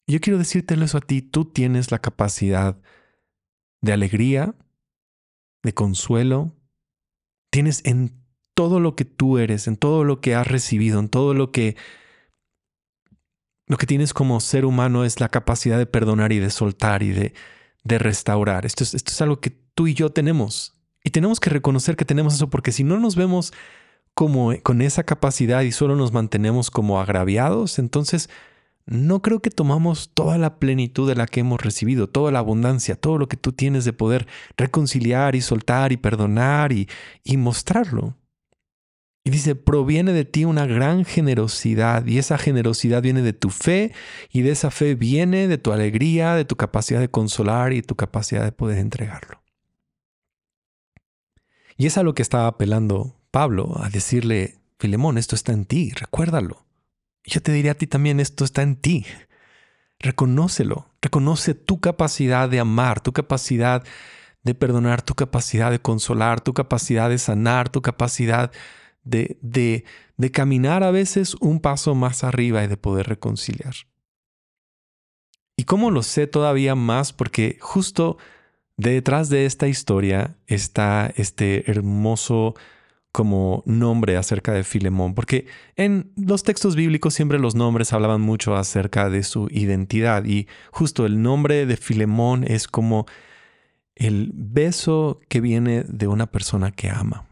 Yo 0.08 0.20
quiero 0.20 0.38
decírtelo 0.38 0.86
eso 0.86 0.98
a 0.98 1.02
ti, 1.02 1.22
tú 1.22 1.46
tienes 1.46 1.92
la 1.92 2.00
capacidad 2.00 2.78
de 3.82 3.94
alegría, 3.94 4.56
de 5.64 5.74
consuelo, 5.74 6.56
tienes 7.52 7.86
en 7.86 8.24
todo 8.54 8.80
lo 8.80 8.96
que 8.96 9.06
tú 9.06 9.38
eres, 9.38 9.68
en 9.68 9.78
todo 9.78 10.04
lo 10.04 10.22
que 10.22 10.36
has 10.36 10.48
recibido, 10.48 11.00
en 11.00 11.10
todo 11.10 11.34
lo 11.34 11.52
que 11.52 11.76
lo 13.66 13.78
que 13.78 13.88
tienes 13.88 14.14
como 14.14 14.40
ser 14.42 14.66
humano 14.66 15.06
es 15.06 15.22
la 15.22 15.30
capacidad 15.30 15.78
de 15.78 15.86
perdonar 15.86 16.34
y 16.34 16.40
de 16.40 16.50
soltar 16.50 17.02
y 17.02 17.12
de, 17.12 17.34
de 17.84 17.98
restaurar. 17.98 18.66
Esto 18.66 18.84
es, 18.84 18.94
esto 18.94 19.12
es 19.12 19.22
algo 19.22 19.40
que 19.40 19.52
tú 19.52 19.88
y 19.88 19.94
yo 19.94 20.12
tenemos. 20.12 20.76
Y 21.04 21.12
tenemos 21.12 21.40
que 21.40 21.50
reconocer 21.50 21.96
que 21.96 22.06
tenemos 22.06 22.34
eso 22.36 22.50
porque 22.50 22.72
si 22.72 22.84
no 22.84 23.00
nos 23.00 23.16
vemos 23.16 23.54
como 24.14 24.54
con 24.62 24.82
esa 24.82 25.04
capacidad 25.04 25.62
y 25.62 25.72
solo 25.72 25.96
nos 25.96 26.12
mantenemos 26.12 26.72
como 26.72 27.00
agraviados, 27.02 27.80
entonces 27.80 28.30
no 28.86 29.22
creo 29.22 29.42
que 29.42 29.50
tomamos 29.50 30.12
toda 30.14 30.38
la 30.38 30.60
plenitud 30.60 31.08
de 31.08 31.16
la 31.16 31.26
que 31.26 31.40
hemos 31.40 31.62
recibido, 31.62 32.10
toda 32.10 32.32
la 32.32 32.40
abundancia, 32.40 32.96
todo 32.96 33.18
lo 33.18 33.28
que 33.28 33.38
tú 33.38 33.54
tienes 33.54 33.86
de 33.86 33.94
poder 33.94 34.28
reconciliar 34.58 35.36
y 35.36 35.42
soltar 35.42 35.92
y 35.92 35.98
perdonar 35.98 36.74
y, 36.74 36.90
y 37.24 37.38
mostrarlo. 37.38 38.18
Y 39.26 39.30
dice, 39.30 39.56
proviene 39.56 40.12
de 40.12 40.26
ti 40.26 40.44
una 40.44 40.66
gran 40.66 41.06
generosidad 41.06 42.06
y 42.06 42.18
esa 42.18 42.38
generosidad 42.38 43.02
viene 43.02 43.22
de 43.22 43.32
tu 43.32 43.52
fe 43.52 43.94
y 44.30 44.42
de 44.42 44.52
esa 44.52 44.70
fe 44.70 44.96
viene 44.96 45.48
de 45.48 45.58
tu 45.58 45.72
alegría, 45.72 46.36
de 46.36 46.44
tu 46.44 46.58
capacidad 46.58 47.00
de 47.00 47.10
consolar 47.10 47.72
y 47.72 47.82
tu 47.82 47.96
capacidad 47.96 48.44
de 48.44 48.52
poder 48.52 48.80
entregarlo. 48.80 49.42
Y 51.78 51.86
es 51.86 51.98
a 51.98 52.04
lo 52.04 52.14
que 52.14 52.22
estaba 52.22 52.48
apelando 52.48 53.16
Pablo, 53.32 53.82
a 53.82 53.90
decirle, 53.90 54.60
Filemón, 54.78 55.18
esto 55.18 55.36
está 55.36 55.54
en 55.54 55.66
ti, 55.66 55.92
recuérdalo. 55.92 56.66
Yo 57.26 57.42
te 57.42 57.52
diré 57.52 57.70
a 57.70 57.78
ti 57.78 57.88
también, 57.88 58.20
esto 58.20 58.44
está 58.44 58.62
en 58.62 58.76
ti. 58.76 59.06
Reconócelo, 60.00 60.90
reconoce 61.02 61.54
tu 61.54 61.80
capacidad 61.80 62.50
de 62.50 62.60
amar, 62.60 63.00
tu 63.02 63.14
capacidad 63.14 63.84
de 64.44 64.56
perdonar, 64.56 65.02
tu 65.02 65.16
capacidad 65.16 65.72
de 65.72 65.80
consolar, 65.80 66.42
tu 66.42 66.54
capacidad 66.54 67.10
de 67.10 67.18
sanar, 67.18 67.70
tu 67.70 67.82
capacidad 67.82 68.52
de, 69.04 69.38
de, 69.42 69.86
de 70.18 70.32
caminar 70.32 70.84
a 70.84 70.92
veces 70.92 71.36
un 71.40 71.62
paso 71.62 71.96
más 71.96 72.24
arriba 72.24 72.64
y 72.64 72.68
de 72.68 72.78
poder 72.78 73.08
reconciliar. 73.08 73.74
¿Y 75.56 75.64
cómo 75.64 75.92
lo 75.92 76.04
sé 76.04 76.28
todavía 76.28 76.76
más? 76.76 77.14
Porque 77.14 77.58
justo 77.62 78.18
detrás 78.76 79.30
de 79.30 79.46
esta 79.46 79.68
historia 79.68 80.36
está 80.48 81.12
este 81.16 81.70
hermoso 81.72 82.56
como 83.14 83.62
nombre 83.68 84.18
acerca 84.18 84.54
de 84.54 84.64
Filemón, 84.64 85.14
porque 85.14 85.46
en 85.76 86.12
los 86.18 86.42
textos 86.44 86.76
bíblicos 86.76 87.14
siempre 87.14 87.38
los 87.38 87.54
nombres 87.54 87.94
hablaban 87.94 88.22
mucho 88.22 88.56
acerca 88.56 89.10
de 89.12 89.22
su 89.24 89.48
identidad 89.52 90.26
y 90.26 90.48
justo 90.72 91.06
el 91.06 91.22
nombre 91.22 91.68
de 91.68 91.78
Filemón 91.78 92.44
es 92.44 92.68
como 92.68 93.06
el 93.96 94.32
beso 94.34 95.20
que 95.30 95.42
viene 95.42 95.84
de 95.84 96.08
una 96.08 96.32
persona 96.32 96.72
que 96.72 96.90
ama. 96.90 97.28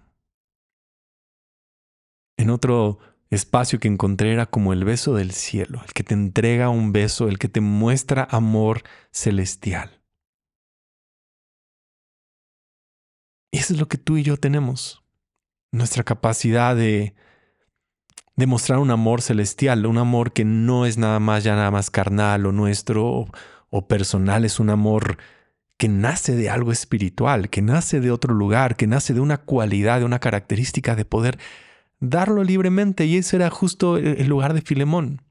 En 2.37 2.51
otro 2.51 2.99
espacio 3.31 3.79
que 3.79 3.87
encontré 3.87 4.33
era 4.33 4.45
como 4.45 4.73
el 4.73 4.83
beso 4.85 5.15
del 5.15 5.31
cielo, 5.31 5.81
el 5.83 5.93
que 5.93 6.03
te 6.03 6.13
entrega 6.13 6.69
un 6.69 6.93
beso, 6.93 7.27
el 7.27 7.39
que 7.39 7.49
te 7.49 7.59
muestra 7.59 8.27
amor 8.29 8.83
celestial. 9.11 9.99
Y 13.51 13.57
eso 13.57 13.73
es 13.73 13.79
lo 13.79 13.87
que 13.87 13.97
tú 13.97 14.17
y 14.17 14.23
yo 14.23 14.37
tenemos 14.37 15.00
nuestra 15.71 16.03
capacidad 16.03 16.75
de 16.75 17.13
demostrar 18.35 18.79
un 18.79 18.91
amor 18.91 19.21
celestial, 19.21 19.85
un 19.85 19.97
amor 19.97 20.33
que 20.33 20.45
no 20.45 20.85
es 20.85 20.97
nada 20.97 21.19
más 21.19 21.43
ya 21.43 21.55
nada 21.55 21.71
más 21.71 21.89
carnal 21.89 22.45
o 22.45 22.51
nuestro 22.51 23.27
o, 23.69 23.87
personal, 23.87 24.45
es 24.45 24.59
un 24.59 24.69
amor 24.69 25.17
que 25.77 25.87
nace 25.87 26.35
de 26.35 26.49
algo 26.49 26.71
espiritual, 26.71 27.49
que 27.49 27.61
nace 27.61 28.01
de 28.01 28.11
otro 28.11 28.33
lugar, 28.33 28.75
que 28.75 28.87
nace 28.87 29.13
de 29.13 29.19
una 29.19 29.37
cualidad, 29.37 29.99
de 29.99 30.05
una 30.05 30.19
característica 30.19 30.95
de 30.95 31.05
poder 31.05 31.39
darlo 31.99 32.43
libremente. 32.43 33.05
Y 33.05 33.17
ese 33.17 33.37
era 33.37 33.49
justo 33.49 33.97
el 33.97 34.27
lugar 34.27 34.53
de 34.53 34.61
Filemón. 34.61 35.21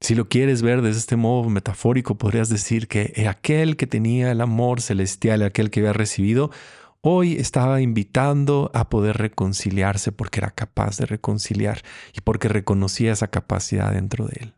Si 0.00 0.14
lo 0.14 0.28
quieres 0.28 0.62
ver 0.62 0.80
desde 0.82 1.00
este 1.00 1.16
modo 1.16 1.48
metafórico, 1.50 2.16
podrías 2.18 2.48
decir 2.48 2.86
que 2.86 3.26
aquel 3.28 3.76
que 3.76 3.88
tenía 3.88 4.30
el 4.30 4.40
amor 4.40 4.80
celestial, 4.80 5.42
aquel 5.42 5.70
que 5.70 5.80
había 5.80 5.92
recibido, 5.92 6.52
hoy 7.00 7.34
estaba 7.34 7.80
invitando 7.80 8.70
a 8.74 8.88
poder 8.88 9.16
reconciliarse 9.16 10.12
porque 10.12 10.40
era 10.40 10.50
capaz 10.50 10.98
de 10.98 11.06
reconciliar 11.06 11.82
y 12.12 12.20
porque 12.20 12.48
reconocía 12.48 13.12
esa 13.12 13.28
capacidad 13.28 13.92
dentro 13.92 14.26
de 14.26 14.36
él. 14.40 14.54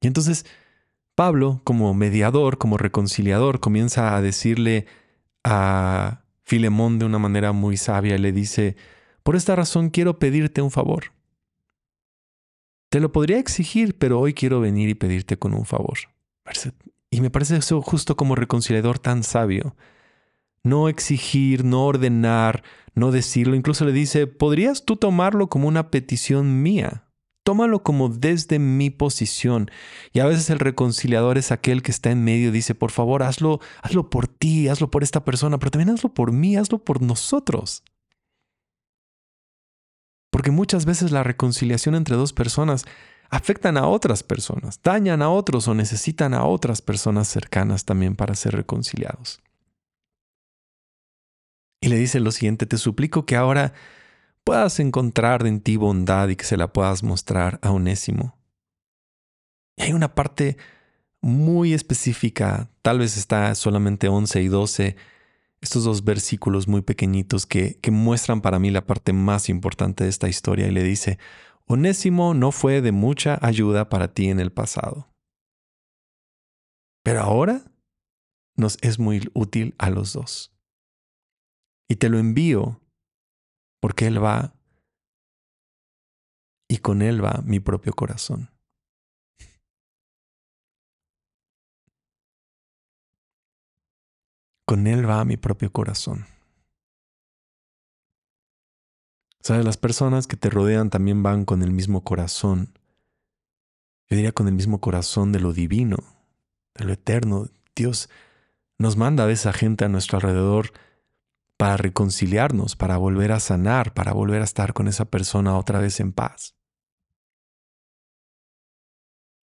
Y 0.00 0.06
entonces 0.06 0.46
Pablo, 1.14 1.62
como 1.64 1.94
mediador, 1.94 2.58
como 2.58 2.76
reconciliador, 2.76 3.60
comienza 3.60 4.16
a 4.16 4.20
decirle 4.20 4.86
a 5.44 6.22
Filemón 6.44 6.98
de 6.98 7.06
una 7.06 7.18
manera 7.18 7.52
muy 7.52 7.76
sabia 7.76 8.16
y 8.16 8.18
le 8.18 8.32
dice, 8.32 8.76
por 9.22 9.34
esta 9.34 9.56
razón 9.56 9.90
quiero 9.90 10.18
pedirte 10.18 10.60
un 10.60 10.70
favor. 10.70 11.12
Te 12.90 13.00
lo 13.00 13.12
podría 13.12 13.38
exigir, 13.38 13.98
pero 13.98 14.20
hoy 14.20 14.34
quiero 14.34 14.60
venir 14.60 14.88
y 14.88 14.94
pedirte 14.94 15.38
con 15.38 15.54
un 15.54 15.64
favor. 15.64 15.98
Y 17.10 17.20
me 17.20 17.30
parece 17.30 17.56
eso 17.56 17.82
justo 17.82 18.16
como 18.16 18.34
reconciliador 18.34 18.98
tan 18.98 19.22
sabio 19.22 19.74
no 20.66 20.88
exigir, 20.88 21.64
no 21.64 21.86
ordenar, 21.86 22.64
no 22.94 23.12
decirlo. 23.12 23.54
Incluso 23.54 23.84
le 23.84 23.92
dice, 23.92 24.26
¿podrías 24.26 24.84
tú 24.84 24.96
tomarlo 24.96 25.48
como 25.48 25.68
una 25.68 25.90
petición 25.90 26.62
mía? 26.62 27.04
Tómalo 27.44 27.84
como 27.84 28.08
desde 28.08 28.58
mi 28.58 28.90
posición. 28.90 29.70
Y 30.12 30.18
a 30.18 30.26
veces 30.26 30.50
el 30.50 30.58
reconciliador 30.58 31.38
es 31.38 31.52
aquel 31.52 31.82
que 31.82 31.92
está 31.92 32.10
en 32.10 32.24
medio, 32.24 32.50
dice, 32.50 32.74
por 32.74 32.90
favor, 32.90 33.22
hazlo, 33.22 33.60
hazlo 33.80 34.10
por 34.10 34.26
ti, 34.26 34.66
hazlo 34.66 34.90
por 34.90 35.04
esta 35.04 35.24
persona, 35.24 35.58
pero 35.58 35.70
también 35.70 35.90
hazlo 35.90 36.12
por 36.12 36.32
mí, 36.32 36.56
hazlo 36.56 36.78
por 36.78 37.00
nosotros. 37.00 37.84
Porque 40.32 40.50
muchas 40.50 40.84
veces 40.84 41.12
la 41.12 41.22
reconciliación 41.22 41.94
entre 41.94 42.16
dos 42.16 42.32
personas 42.32 42.84
afectan 43.30 43.76
a 43.76 43.86
otras 43.86 44.24
personas, 44.24 44.80
dañan 44.82 45.22
a 45.22 45.30
otros 45.30 45.68
o 45.68 45.74
necesitan 45.74 46.34
a 46.34 46.44
otras 46.44 46.82
personas 46.82 47.28
cercanas 47.28 47.84
también 47.84 48.16
para 48.16 48.34
ser 48.34 48.56
reconciliados. 48.56 49.40
Y 51.86 51.88
le 51.88 51.98
dice 51.98 52.18
lo 52.18 52.32
siguiente, 52.32 52.66
te 52.66 52.78
suplico 52.78 53.26
que 53.26 53.36
ahora 53.36 53.72
puedas 54.42 54.80
encontrar 54.80 55.46
en 55.46 55.60
ti 55.60 55.76
bondad 55.76 56.26
y 56.26 56.34
que 56.34 56.44
se 56.44 56.56
la 56.56 56.72
puedas 56.72 57.04
mostrar 57.04 57.60
a 57.62 57.70
Onésimo. 57.70 58.36
Y 59.76 59.82
hay 59.82 59.92
una 59.92 60.12
parte 60.12 60.56
muy 61.20 61.74
específica, 61.74 62.68
tal 62.82 62.98
vez 62.98 63.16
está 63.16 63.54
solamente 63.54 64.08
11 64.08 64.42
y 64.42 64.48
12, 64.48 64.96
estos 65.60 65.84
dos 65.84 66.02
versículos 66.02 66.66
muy 66.66 66.82
pequeñitos 66.82 67.46
que, 67.46 67.78
que 67.78 67.92
muestran 67.92 68.40
para 68.40 68.58
mí 68.58 68.70
la 68.70 68.84
parte 68.84 69.12
más 69.12 69.48
importante 69.48 70.02
de 70.02 70.10
esta 70.10 70.28
historia 70.28 70.66
y 70.66 70.72
le 70.72 70.82
dice, 70.82 71.20
Onésimo 71.66 72.34
no 72.34 72.50
fue 72.50 72.80
de 72.80 72.90
mucha 72.90 73.38
ayuda 73.42 73.88
para 73.88 74.12
ti 74.12 74.28
en 74.28 74.40
el 74.40 74.50
pasado, 74.50 75.08
pero 77.04 77.20
ahora 77.20 77.62
nos 78.56 78.76
es 78.82 78.98
muy 78.98 79.30
útil 79.34 79.76
a 79.78 79.88
los 79.90 80.12
dos. 80.12 80.55
Y 81.88 81.96
te 81.96 82.08
lo 82.08 82.18
envío 82.18 82.80
porque 83.80 84.06
Él 84.06 84.22
va 84.22 84.54
y 86.68 86.78
con 86.78 87.02
Él 87.02 87.24
va 87.24 87.42
mi 87.44 87.60
propio 87.60 87.92
corazón. 87.92 88.50
Con 94.66 94.88
Él 94.88 95.08
va 95.08 95.24
mi 95.24 95.36
propio 95.36 95.72
corazón. 95.72 96.26
Sabes, 99.40 99.64
las 99.64 99.76
personas 99.76 100.26
que 100.26 100.36
te 100.36 100.50
rodean 100.50 100.90
también 100.90 101.22
van 101.22 101.44
con 101.44 101.62
el 101.62 101.70
mismo 101.70 102.02
corazón. 102.02 102.76
Yo 104.08 104.16
diría 104.16 104.32
con 104.32 104.48
el 104.48 104.54
mismo 104.54 104.80
corazón 104.80 105.30
de 105.30 105.38
lo 105.38 105.52
divino, 105.52 105.98
de 106.74 106.84
lo 106.84 106.92
eterno. 106.92 107.48
Dios 107.76 108.10
nos 108.76 108.96
manda 108.96 109.24
a 109.24 109.30
esa 109.30 109.52
gente 109.52 109.84
a 109.84 109.88
nuestro 109.88 110.16
alrededor 110.18 110.72
para 111.56 111.76
reconciliarnos, 111.76 112.76
para 112.76 112.96
volver 112.96 113.32
a 113.32 113.40
sanar, 113.40 113.94
para 113.94 114.12
volver 114.12 114.42
a 114.42 114.44
estar 114.44 114.72
con 114.72 114.88
esa 114.88 115.06
persona 115.06 115.56
otra 115.56 115.80
vez 115.80 116.00
en 116.00 116.12
paz. 116.12 116.54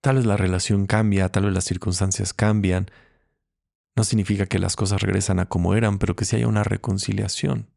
Tal 0.02 0.18
vez 0.18 0.26
la 0.26 0.36
relación 0.36 0.86
cambia, 0.86 1.30
tal 1.30 1.46
vez 1.46 1.54
las 1.54 1.64
circunstancias 1.64 2.34
cambian. 2.34 2.88
No 3.96 4.04
significa 4.04 4.48
que 4.48 4.60
las 4.60 4.76
cosas 4.76 5.02
regresan 5.02 5.40
a 5.40 5.46
como 5.46 5.76
eran, 5.76 5.98
pero 5.98 6.16
que 6.16 6.26
sí 6.26 6.36
haya 6.36 6.48
una 6.48 6.64
reconciliación. 6.64 7.70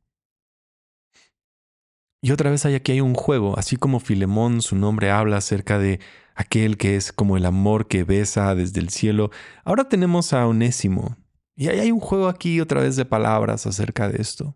Y 2.21 2.33
otra 2.33 2.50
vez 2.50 2.66
hay 2.66 2.75
aquí 2.75 2.92
hay 2.92 3.00
un 3.00 3.14
juego, 3.14 3.56
así 3.56 3.76
como 3.76 4.00
Filemón, 4.00 4.61
su 4.61 4.75
nombre 4.75 5.12
habla 5.12 5.37
acerca 5.37 5.78
de 5.78 6.00
aquel 6.35 6.76
que 6.76 6.97
es 6.97 7.12
como 7.12 7.37
el 7.37 7.47
amor 7.47 7.87
que 7.87 8.02
besa 8.02 8.54
desde 8.56 8.80
el 8.80 8.88
cielo. 8.88 9.30
Ahora 9.64 9.88
tenemos 9.88 10.33
a 10.33 10.47
Onésimo, 10.49 11.16
y 11.57 11.69
ahí 11.69 11.81
hay 11.81 11.91
un 11.91 12.01
juego 12.01 12.29
aquí 12.29 12.61
otra 12.61 12.83
vez 12.83 12.97
de 12.97 13.07
palabras 13.07 13.67
acerca 13.67 14.09
de 14.09 14.21
esto. 14.21 14.55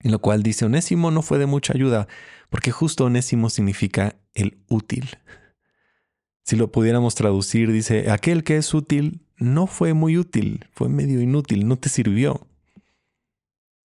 En 0.00 0.12
lo 0.12 0.18
cual 0.18 0.42
dice, 0.42 0.66
Onésimo 0.66 1.10
no 1.10 1.22
fue 1.22 1.38
de 1.38 1.46
mucha 1.46 1.72
ayuda, 1.72 2.08
porque 2.50 2.70
justo 2.70 3.06
Onésimo 3.06 3.48
significa 3.48 4.16
el 4.34 4.62
útil. 4.68 5.08
Si 6.44 6.56
lo 6.56 6.70
pudiéramos 6.70 7.14
traducir, 7.14 7.72
dice, 7.72 8.10
aquel 8.10 8.44
que 8.44 8.56
es 8.56 8.72
útil 8.74 9.26
no 9.36 9.66
fue 9.66 9.94
muy 9.94 10.18
útil, 10.18 10.66
fue 10.72 10.88
medio 10.88 11.20
inútil, 11.20 11.66
no 11.66 11.76
te 11.76 11.88
sirvió. 11.88 12.46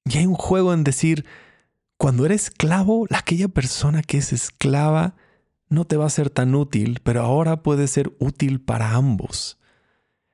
Y 0.05 0.17
hay 0.17 0.25
un 0.25 0.35
juego 0.35 0.73
en 0.73 0.83
decir, 0.83 1.25
cuando 1.97 2.25
eres 2.25 2.45
esclavo, 2.45 3.07
aquella 3.11 3.47
persona 3.47 4.03
que 4.03 4.17
es 4.17 4.33
esclava 4.33 5.15
no 5.69 5.85
te 5.85 5.97
va 5.97 6.05
a 6.05 6.09
ser 6.09 6.29
tan 6.29 6.53
útil, 6.53 6.99
pero 7.03 7.21
ahora 7.21 7.63
puede 7.63 7.87
ser 7.87 8.13
útil 8.19 8.61
para 8.61 8.91
ambos. 8.91 9.57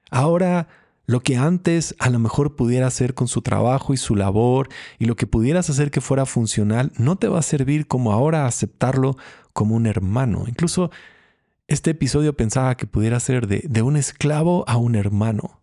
Ahora 0.09 0.67
Lo 1.11 1.19
que 1.19 1.35
antes 1.35 1.93
a 1.99 2.09
lo 2.09 2.19
mejor 2.19 2.55
pudiera 2.55 2.87
hacer 2.87 3.13
con 3.13 3.27
su 3.27 3.41
trabajo 3.41 3.93
y 3.93 3.97
su 3.97 4.15
labor 4.15 4.69
y 4.97 5.07
lo 5.07 5.17
que 5.17 5.27
pudieras 5.27 5.69
hacer 5.69 5.91
que 5.91 5.99
fuera 5.99 6.25
funcional, 6.25 6.93
no 6.97 7.17
te 7.17 7.27
va 7.27 7.39
a 7.39 7.41
servir 7.41 7.85
como 7.85 8.13
ahora 8.13 8.45
aceptarlo 8.45 9.17
como 9.51 9.75
un 9.75 9.87
hermano. 9.87 10.45
Incluso 10.47 10.89
este 11.67 11.89
episodio 11.89 12.37
pensaba 12.37 12.77
que 12.77 12.85
pudiera 12.85 13.19
ser 13.19 13.47
de, 13.47 13.61
de 13.67 13.81
un 13.81 13.97
esclavo 13.97 14.63
a 14.69 14.77
un 14.77 14.95
hermano. 14.95 15.61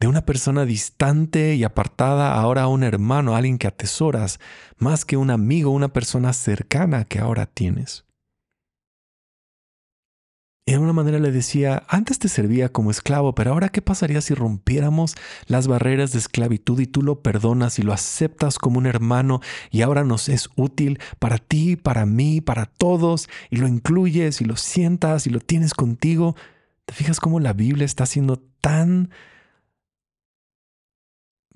De 0.00 0.06
una 0.06 0.24
persona 0.24 0.64
distante 0.64 1.54
y 1.54 1.62
apartada 1.62 2.32
ahora 2.32 2.62
a 2.62 2.68
un 2.68 2.84
hermano, 2.84 3.36
alguien 3.36 3.58
que 3.58 3.66
atesoras, 3.66 4.40
más 4.78 5.04
que 5.04 5.18
un 5.18 5.30
amigo, 5.30 5.70
una 5.70 5.92
persona 5.92 6.32
cercana 6.32 7.04
que 7.04 7.18
ahora 7.18 7.44
tienes. 7.44 8.06
De 10.64 10.74
alguna 10.74 10.92
manera 10.92 11.18
le 11.18 11.32
decía, 11.32 11.82
antes 11.88 12.20
te 12.20 12.28
servía 12.28 12.68
como 12.68 12.92
esclavo, 12.92 13.34
pero 13.34 13.50
ahora 13.50 13.70
qué 13.70 13.82
pasaría 13.82 14.20
si 14.20 14.32
rompiéramos 14.32 15.16
las 15.46 15.66
barreras 15.66 16.12
de 16.12 16.20
esclavitud 16.20 16.78
y 16.78 16.86
tú 16.86 17.02
lo 17.02 17.20
perdonas 17.20 17.80
y 17.80 17.82
lo 17.82 17.92
aceptas 17.92 18.60
como 18.60 18.78
un 18.78 18.86
hermano 18.86 19.40
y 19.72 19.82
ahora 19.82 20.04
nos 20.04 20.28
es 20.28 20.50
útil 20.54 21.00
para 21.18 21.38
ti, 21.38 21.74
para 21.74 22.06
mí, 22.06 22.40
para 22.40 22.66
todos 22.66 23.28
y 23.50 23.56
lo 23.56 23.66
incluyes 23.66 24.40
y 24.40 24.44
lo 24.44 24.56
sientas 24.56 25.26
y 25.26 25.30
lo 25.30 25.40
tienes 25.40 25.74
contigo. 25.74 26.36
¿Te 26.84 26.94
fijas 26.94 27.18
cómo 27.18 27.40
la 27.40 27.54
Biblia 27.54 27.84
está 27.84 28.06
siendo 28.06 28.36
tan 28.60 29.10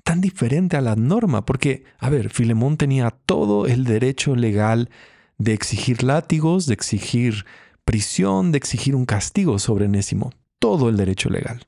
tan 0.03 0.19
diferente 0.19 0.75
a 0.75 0.81
la 0.81 0.97
norma? 0.97 1.45
Porque, 1.45 1.85
a 1.97 2.09
ver, 2.09 2.29
Filemón 2.29 2.75
tenía 2.75 3.11
todo 3.11 3.67
el 3.67 3.85
derecho 3.85 4.35
legal 4.35 4.89
de 5.37 5.53
exigir 5.53 6.03
látigos, 6.03 6.65
de 6.65 6.73
exigir 6.73 7.45
prisión, 7.87 8.51
de 8.51 8.57
exigir 8.57 8.97
un 8.97 9.05
castigo 9.05 9.59
sobre 9.59 9.85
Enésimo, 9.85 10.33
todo 10.59 10.89
el 10.89 10.97
derecho 10.97 11.29
legal. 11.29 11.67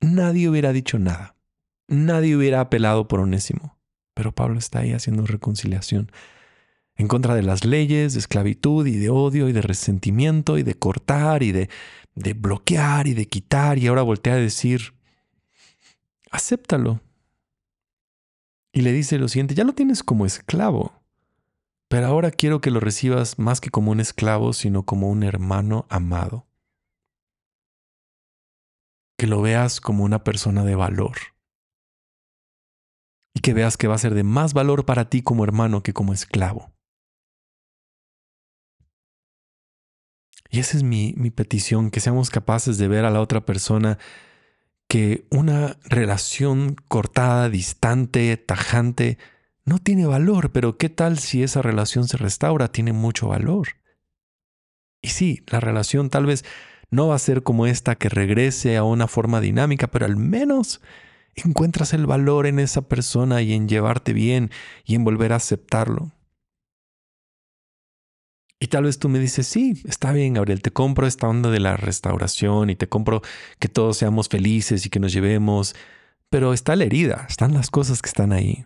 Nadie 0.00 0.48
hubiera 0.48 0.72
dicho 0.72 1.00
nada. 1.00 1.34
Nadie 1.88 2.36
hubiera 2.36 2.60
apelado 2.60 3.08
por 3.08 3.18
Onésimo. 3.18 3.76
Pero 4.14 4.30
Pablo 4.32 4.60
está 4.60 4.78
ahí 4.78 4.92
haciendo 4.92 5.26
reconciliación 5.26 6.12
en 6.94 7.08
contra 7.08 7.34
de 7.34 7.42
las 7.42 7.64
leyes 7.64 8.12
de 8.12 8.20
esclavitud 8.20 8.86
y 8.86 8.96
de 8.96 9.10
odio 9.10 9.48
y 9.48 9.52
de 9.52 9.60
resentimiento 9.60 10.56
y 10.56 10.62
de 10.62 10.74
cortar 10.76 11.42
y 11.42 11.50
de, 11.50 11.68
de 12.14 12.32
bloquear 12.32 13.08
y 13.08 13.14
de 13.14 13.26
quitar 13.26 13.76
y 13.76 13.88
ahora 13.88 14.02
voltea 14.02 14.34
a 14.34 14.36
decir, 14.36 14.94
acéptalo. 16.30 17.00
Y 18.72 18.82
le 18.82 18.92
dice 18.92 19.18
lo 19.18 19.26
siguiente, 19.26 19.56
ya 19.56 19.64
lo 19.64 19.74
tienes 19.74 20.04
como 20.04 20.26
esclavo. 20.26 21.02
Pero 21.88 22.06
ahora 22.06 22.30
quiero 22.30 22.60
que 22.60 22.70
lo 22.70 22.80
recibas 22.80 23.38
más 23.38 23.60
que 23.60 23.70
como 23.70 23.92
un 23.92 24.00
esclavo, 24.00 24.52
sino 24.52 24.84
como 24.84 25.08
un 25.08 25.22
hermano 25.22 25.86
amado. 25.88 26.46
Que 29.16 29.26
lo 29.26 29.40
veas 29.40 29.80
como 29.80 30.04
una 30.04 30.24
persona 30.24 30.64
de 30.64 30.74
valor. 30.74 31.16
Y 33.34 33.40
que 33.40 33.54
veas 33.54 33.76
que 33.76 33.86
va 33.86 33.94
a 33.94 33.98
ser 33.98 34.14
de 34.14 34.24
más 34.24 34.52
valor 34.52 34.84
para 34.84 35.08
ti 35.08 35.22
como 35.22 35.44
hermano 35.44 35.82
que 35.82 35.92
como 35.92 36.12
esclavo. 36.12 36.72
Y 40.50 40.60
esa 40.60 40.76
es 40.76 40.82
mi, 40.82 41.12
mi 41.16 41.30
petición, 41.30 41.90
que 41.90 42.00
seamos 42.00 42.30
capaces 42.30 42.78
de 42.78 42.88
ver 42.88 43.04
a 43.04 43.10
la 43.10 43.20
otra 43.20 43.44
persona 43.44 43.98
que 44.88 45.26
una 45.30 45.78
relación 45.84 46.76
cortada, 46.88 47.48
distante, 47.48 48.36
tajante, 48.36 49.18
no 49.66 49.78
tiene 49.80 50.06
valor, 50.06 50.52
pero 50.52 50.78
¿qué 50.78 50.88
tal 50.88 51.18
si 51.18 51.42
esa 51.42 51.60
relación 51.60 52.06
se 52.06 52.16
restaura? 52.16 52.68
Tiene 52.68 52.92
mucho 52.92 53.28
valor. 53.28 53.68
Y 55.02 55.08
sí, 55.08 55.44
la 55.48 55.60
relación 55.60 56.08
tal 56.08 56.24
vez 56.24 56.44
no 56.90 57.08
va 57.08 57.16
a 57.16 57.18
ser 57.18 57.42
como 57.42 57.66
esta 57.66 57.96
que 57.96 58.08
regrese 58.08 58.76
a 58.76 58.84
una 58.84 59.08
forma 59.08 59.40
dinámica, 59.40 59.88
pero 59.88 60.06
al 60.06 60.16
menos 60.16 60.80
encuentras 61.34 61.92
el 61.92 62.06
valor 62.06 62.46
en 62.46 62.60
esa 62.60 62.88
persona 62.88 63.42
y 63.42 63.52
en 63.52 63.68
llevarte 63.68 64.12
bien 64.12 64.50
y 64.84 64.94
en 64.94 65.04
volver 65.04 65.32
a 65.32 65.36
aceptarlo. 65.36 66.12
Y 68.58 68.68
tal 68.68 68.84
vez 68.84 68.98
tú 68.98 69.08
me 69.08 69.18
dices, 69.18 69.46
sí, 69.46 69.82
está 69.84 70.12
bien, 70.12 70.34
Gabriel, 70.34 70.62
te 70.62 70.70
compro 70.70 71.06
esta 71.06 71.28
onda 71.28 71.50
de 71.50 71.60
la 71.60 71.76
restauración 71.76 72.70
y 72.70 72.76
te 72.76 72.88
compro 72.88 73.20
que 73.58 73.68
todos 73.68 73.98
seamos 73.98 74.28
felices 74.28 74.86
y 74.86 74.90
que 74.90 75.00
nos 75.00 75.12
llevemos, 75.12 75.74
pero 76.30 76.54
está 76.54 76.74
la 76.74 76.84
herida, 76.84 77.26
están 77.28 77.52
las 77.52 77.70
cosas 77.70 78.00
que 78.00 78.08
están 78.08 78.32
ahí. 78.32 78.64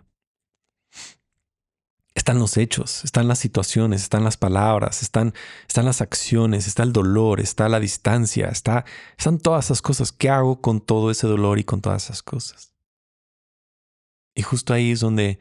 Están 2.21 2.39
los 2.39 2.59
hechos, 2.59 3.03
están 3.03 3.29
las 3.29 3.39
situaciones, 3.39 4.03
están 4.03 4.25
las 4.25 4.37
palabras, 4.37 5.01
están, 5.01 5.33
están 5.67 5.87
las 5.87 6.03
acciones, 6.03 6.67
está 6.67 6.83
el 6.83 6.93
dolor, 6.93 7.41
está 7.41 7.67
la 7.71 7.81
distancia, 7.81 8.49
está, 8.49 8.85
están 9.17 9.39
todas 9.39 9.65
esas 9.65 9.81
cosas. 9.81 10.13
¿Qué 10.13 10.29
hago 10.29 10.61
con 10.61 10.83
todo 10.83 11.11
ese 11.11 11.27
dolor 11.27 11.59
y 11.59 11.65
con 11.65 11.81
todas 11.81 12.05
esas 12.05 12.23
cosas? 12.23 12.75
Y 14.35 14.43
justo 14.43 14.75
ahí 14.75 14.91
es 14.91 15.01
donde 15.01 15.39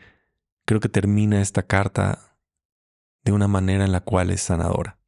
creo 0.64 0.80
que 0.80 0.88
termina 0.88 1.42
esta 1.42 1.64
carta 1.64 2.38
de 3.26 3.34
una 3.34 3.50
manera 3.50 3.84
en 3.84 3.92
la 3.92 4.00
cual 4.00 4.30
es 4.30 4.40
sanadora. 4.40 5.00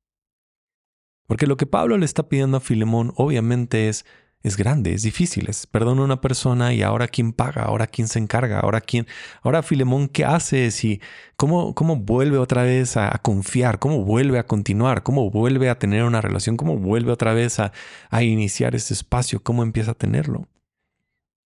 Porque 1.25 1.47
lo 1.47 1.55
que 1.55 1.67
Pablo 1.67 1.97
le 1.97 2.03
está 2.05 2.27
pidiendo 2.27 2.57
a 2.57 2.60
Filemón 2.60 3.13
obviamente 3.15 3.88
es 3.88 4.05
es 4.43 4.58
grande, 4.58 4.93
es 4.93 5.04
difícil. 5.04 5.49
Es 5.49 5.67
perdón 5.67 5.99
a 5.99 6.04
una 6.04 6.21
persona 6.21 6.73
y 6.73 6.82
ahora 6.82 7.08
quién 7.08 7.34
paga, 7.34 7.63
ahora 7.63 7.88
quién 7.88 8.08
se 8.08 8.19
encarga, 8.19 8.60
ahora 8.60 8.82
quién, 8.82 9.08
ahora 9.43 9.63
Filemón, 9.63 10.08
¿qué 10.08 10.25
hace? 10.25 10.71
Si, 10.71 11.01
cómo, 11.36 11.75
¿Cómo 11.75 11.97
vuelve 11.97 12.38
otra 12.38 12.63
vez 12.63 12.97
a, 12.97 13.12
confiar? 13.21 13.80
¿Cómo 13.80 14.04
vuelve 14.04 14.39
a 14.39 14.47
continuar? 14.47 15.04
¿Cómo 15.04 15.30
vuelve 15.30 15.69
a 15.69 15.77
tener 15.77 16.04
una 16.04 16.21
relación? 16.21 16.58
¿Cómo 16.58 16.77
vuelve 16.77 17.12
otra 17.12 17.34
vez 17.34 17.60
a, 17.60 17.71
a 18.10 18.23
iniciar 18.23 18.75
ese 18.75 18.93
espacio? 18.93 19.43
¿Cómo 19.43 19.63
empieza 19.63 19.91
a 19.91 19.95
tenerlo? 19.95 20.47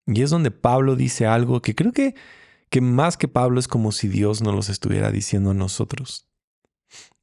Y 0.07 0.21
es 0.21 0.29
donde 0.29 0.51
Pablo 0.51 0.95
dice 0.95 1.25
algo 1.25 1.61
que 1.61 1.75
creo 1.75 1.91
que, 1.91 2.15
que 2.69 2.81
más 2.81 3.17
que 3.17 3.27
Pablo 3.27 3.59
es 3.59 3.67
como 3.67 3.91
si 3.91 4.07
Dios 4.07 4.41
nos 4.41 4.53
los 4.55 4.69
estuviera 4.69 5.11
diciendo 5.11 5.51
a 5.51 5.53
nosotros. 5.53 6.27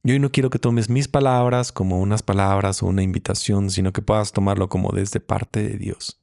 Y 0.03 0.11
hoy 0.11 0.19
no 0.19 0.31
quiero 0.31 0.49
que 0.49 0.59
tomes 0.59 0.89
mis 0.89 1.07
palabras 1.07 1.71
como 1.71 1.99
unas 1.99 2.23
palabras 2.23 2.83
o 2.83 2.87
una 2.87 3.03
invitación, 3.03 3.69
sino 3.69 3.93
que 3.93 4.01
puedas 4.01 4.33
tomarlo 4.33 4.67
como 4.67 4.91
desde 4.91 5.19
parte 5.19 5.63
de 5.63 5.77
Dios. 5.77 6.21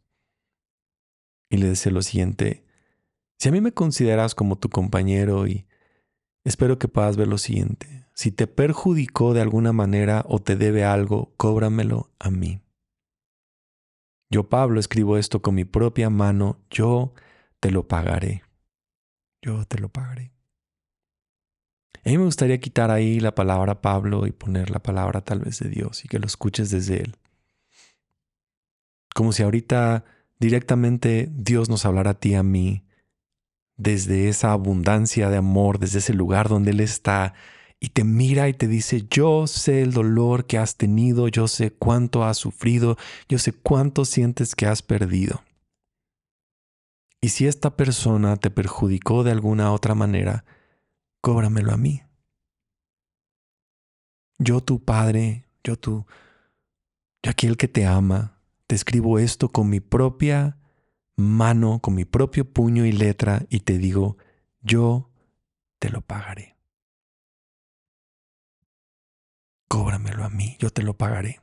Y 1.48 1.56
le 1.56 1.70
dice 1.70 1.90
lo 1.90 2.02
siguiente, 2.02 2.64
si 3.38 3.48
a 3.48 3.52
mí 3.52 3.60
me 3.60 3.72
consideras 3.72 4.34
como 4.34 4.56
tu 4.56 4.68
compañero 4.68 5.46
y 5.46 5.66
espero 6.44 6.78
que 6.78 6.88
puedas 6.88 7.16
ver 7.16 7.28
lo 7.28 7.38
siguiente, 7.38 8.06
si 8.12 8.30
te 8.30 8.46
perjudicó 8.46 9.32
de 9.32 9.40
alguna 9.40 9.72
manera 9.72 10.24
o 10.28 10.40
te 10.40 10.56
debe 10.56 10.84
algo, 10.84 11.32
cóbramelo 11.38 12.10
a 12.18 12.30
mí. 12.30 12.60
Yo, 14.28 14.48
Pablo, 14.48 14.78
escribo 14.78 15.16
esto 15.16 15.40
con 15.40 15.54
mi 15.54 15.64
propia 15.64 16.10
mano, 16.10 16.58
yo 16.70 17.14
te 17.60 17.70
lo 17.70 17.88
pagaré. 17.88 18.42
Yo 19.42 19.64
te 19.64 19.78
lo 19.78 19.88
pagaré. 19.88 20.32
A 22.04 22.08
mí 22.08 22.16
me 22.16 22.24
gustaría 22.24 22.58
quitar 22.58 22.90
ahí 22.90 23.20
la 23.20 23.34
palabra 23.34 23.82
Pablo 23.82 24.26
y 24.26 24.32
poner 24.32 24.70
la 24.70 24.78
palabra 24.78 25.20
tal 25.20 25.40
vez 25.40 25.58
de 25.58 25.68
Dios 25.68 26.04
y 26.04 26.08
que 26.08 26.18
lo 26.18 26.26
escuches 26.26 26.70
desde 26.70 27.02
Él. 27.02 27.16
Como 29.14 29.32
si 29.32 29.42
ahorita 29.42 30.04
directamente 30.38 31.28
Dios 31.30 31.68
nos 31.68 31.84
hablara 31.84 32.12
a 32.12 32.20
ti, 32.20 32.34
a 32.34 32.42
mí, 32.42 32.84
desde 33.76 34.28
esa 34.28 34.52
abundancia 34.52 35.28
de 35.28 35.36
amor, 35.36 35.78
desde 35.78 35.98
ese 35.98 36.14
lugar 36.14 36.48
donde 36.48 36.70
Él 36.70 36.80
está 36.80 37.34
y 37.80 37.90
te 37.90 38.04
mira 38.04 38.48
y 38.48 38.54
te 38.54 38.66
dice, 38.66 39.06
yo 39.10 39.46
sé 39.46 39.82
el 39.82 39.92
dolor 39.92 40.46
que 40.46 40.58
has 40.58 40.76
tenido, 40.76 41.28
yo 41.28 41.48
sé 41.48 41.70
cuánto 41.70 42.24
has 42.24 42.36
sufrido, 42.36 42.96
yo 43.28 43.38
sé 43.38 43.52
cuánto 43.52 44.04
sientes 44.04 44.54
que 44.54 44.66
has 44.66 44.82
perdido. 44.82 45.42
Y 47.22 47.30
si 47.30 47.46
esta 47.46 47.76
persona 47.76 48.36
te 48.36 48.50
perjudicó 48.50 49.24
de 49.24 49.30
alguna 49.30 49.72
otra 49.72 49.94
manera, 49.94 50.44
cóbramelo 51.20 51.72
a 51.72 51.76
mí. 51.76 52.02
Yo 54.38 54.62
tu 54.62 54.84
Padre, 54.84 55.46
yo 55.62 55.76
tu, 55.76 56.06
yo 57.22 57.30
aquel 57.30 57.56
que 57.56 57.68
te 57.68 57.86
ama, 57.86 58.40
te 58.66 58.74
escribo 58.74 59.18
esto 59.18 59.50
con 59.50 59.68
mi 59.68 59.80
propia 59.80 60.58
mano, 61.16 61.80
con 61.80 61.94
mi 61.94 62.04
propio 62.04 62.50
puño 62.50 62.86
y 62.86 62.92
letra 62.92 63.44
y 63.50 63.60
te 63.60 63.78
digo, 63.78 64.16
yo 64.62 65.10
te 65.78 65.90
lo 65.90 66.00
pagaré. 66.00 66.56
Cóbramelo 69.68 70.24
a 70.24 70.30
mí, 70.30 70.56
yo 70.58 70.70
te 70.70 70.82
lo 70.82 70.96
pagaré. 70.96 71.40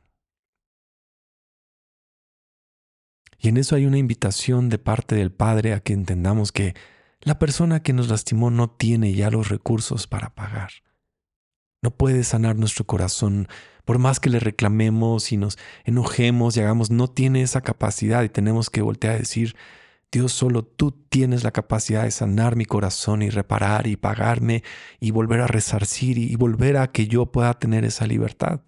Y 3.40 3.50
en 3.50 3.58
eso 3.58 3.76
hay 3.76 3.86
una 3.86 4.00
invitación 4.00 4.70
de 4.70 4.80
parte 4.80 5.16
del 5.16 5.32
Padre 5.32 5.74
a 5.74 5.80
que 5.80 5.94
entendamos 5.94 6.52
que 6.52 6.76
la 7.21 7.39
persona 7.39 7.82
que 7.82 7.93
nos 7.93 8.10
lastimó 8.10 8.51
no 8.51 8.69
tiene 8.69 9.13
ya 9.13 9.32
los 9.32 9.49
recursos 9.49 10.08
para 10.08 10.34
pagar. 10.36 10.71
No 11.82 11.91
puede 11.91 12.23
sanar 12.23 12.56
nuestro 12.56 12.86
corazón. 12.86 13.47
Por 13.86 13.99
más 13.99 14.19
que 14.19 14.30
le 14.30 14.39
reclamemos 14.39 15.32
y 15.32 15.38
nos 15.38 15.58
enojemos 15.84 16.58
y 16.58 16.62
hagamos, 16.62 16.91
no 16.91 17.08
tiene 17.08 17.41
esa 17.41 17.62
capacidad 17.62 18.23
y 18.23 18.30
tenemos 18.30 18.69
que 18.69 18.82
voltear 18.82 19.15
a 19.15 19.19
decir, 19.19 19.56
Dios, 20.12 20.32
solo 20.32 20.63
tú 20.63 20.91
tienes 20.91 21.43
la 21.43 21.51
capacidad 21.51 22.03
de 22.03 22.12
sanar 22.12 22.56
mi 22.56 22.65
corazón 22.65 23.21
y 23.21 23.30
reparar 23.30 23.88
y 23.88 23.97
pagarme 23.97 24.63
y 24.99 25.12
volver 25.12 25.41
a 25.41 25.47
resarcir 25.47 26.17
y 26.17 26.36
volver 26.36 26.77
a 26.77 26.91
que 26.91 27.08
yo 27.08 27.32
pueda 27.32 27.53
tener 27.56 27.84
esa 27.84 28.08
libertad. 28.08 28.62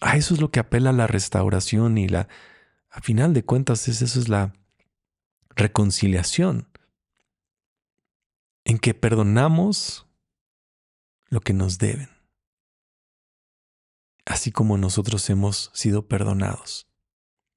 A 0.00 0.16
eso 0.16 0.34
es 0.34 0.40
lo 0.40 0.50
que 0.50 0.60
apela 0.60 0.92
la 0.92 1.06
restauración 1.06 1.98
y 1.98 2.08
la 2.08 2.28
A 2.90 3.00
final 3.00 3.34
de 3.34 3.44
cuentas, 3.44 3.88
eso 3.88 4.04
es 4.04 4.28
la 4.28 4.54
reconciliación, 5.58 6.68
en 8.64 8.78
que 8.78 8.94
perdonamos 8.94 10.06
lo 11.28 11.40
que 11.40 11.52
nos 11.52 11.78
deben, 11.78 12.08
así 14.24 14.52
como 14.52 14.78
nosotros 14.78 15.28
hemos 15.30 15.70
sido 15.74 16.06
perdonados, 16.06 16.86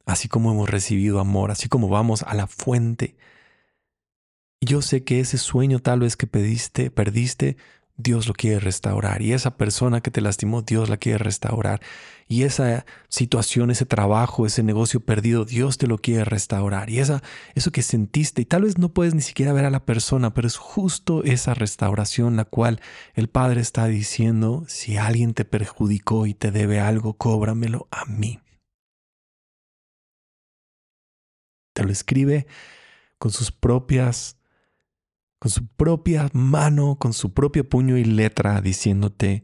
así 0.06 0.28
como 0.28 0.52
hemos 0.52 0.70
recibido 0.70 1.20
amor, 1.20 1.52
así 1.52 1.70
como 1.70 1.88
vamos 1.88 2.24
a 2.24 2.34
la 2.34 2.48
fuente. 2.48 3.16
yo 4.60 4.82
sé 4.82 5.04
que 5.04 5.20
ese 5.20 5.38
sueño 5.38 5.80
tal 5.80 6.02
vez 6.02 6.16
que 6.16 6.28
pediste, 6.28 6.92
perdiste, 6.92 7.58
Dios 7.98 8.28
lo 8.28 8.34
quiere 8.34 8.60
restaurar. 8.60 9.22
Y 9.22 9.34
esa 9.34 9.58
persona 9.58 10.02
que 10.02 10.12
te 10.12 10.22
lastimó, 10.22 10.62
Dios 10.62 10.90
la 10.90 10.98
quiere 10.98 11.18
restaurar. 11.18 11.82
Y 12.28 12.44
esa 12.44 12.86
situación, 13.10 13.72
ese 13.72 13.86
trabajo, 13.86 14.46
ese 14.46 14.64
negocio 14.64 15.02
perdido, 15.02 15.46
Dios 15.46 15.78
te 15.78 15.88
lo 15.88 15.98
quiere 15.98 16.24
restaurar. 16.24 16.90
Y 16.90 17.00
esa, 17.00 17.22
eso 17.56 17.72
que 17.72 17.82
sentiste, 17.82 18.42
y 18.42 18.46
tal 18.46 18.64
vez 18.64 18.78
no 18.78 18.94
puedes 18.94 19.14
ni 19.14 19.22
siquiera 19.22 19.54
ver 19.54 19.66
a 19.66 19.70
la 19.70 19.86
persona, 19.86 20.34
pero 20.34 20.48
es 20.48 20.58
justo 20.58 21.24
esa 21.24 21.54
restauración 21.54 22.38
la 22.38 22.46
cual 22.46 22.82
el 23.14 23.28
Padre 23.28 23.62
está 23.62 23.88
diciendo, 23.88 24.64
si 24.68 24.98
alguien 24.98 25.34
te 25.34 25.46
perjudicó 25.46 26.26
y 26.26 26.34
te 26.34 26.52
debe 26.52 26.80
algo, 26.80 27.14
cóbramelo 27.14 27.88
a 27.92 28.06
mí. 28.06 28.40
Te 31.74 31.84
lo 31.84 31.92
escribe 31.92 32.48
con 33.18 33.32
sus 33.32 33.52
propias 33.52 34.41
con 35.42 35.50
su 35.50 35.66
propia 35.66 36.30
mano, 36.34 36.98
con 37.00 37.14
su 37.14 37.34
propio 37.34 37.68
puño 37.68 37.98
y 37.98 38.04
letra, 38.04 38.62
diciéndote, 38.62 39.44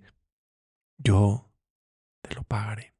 yo 0.99 1.51
te 2.21 2.35
lo 2.35 2.43
pagaré. 2.43 2.93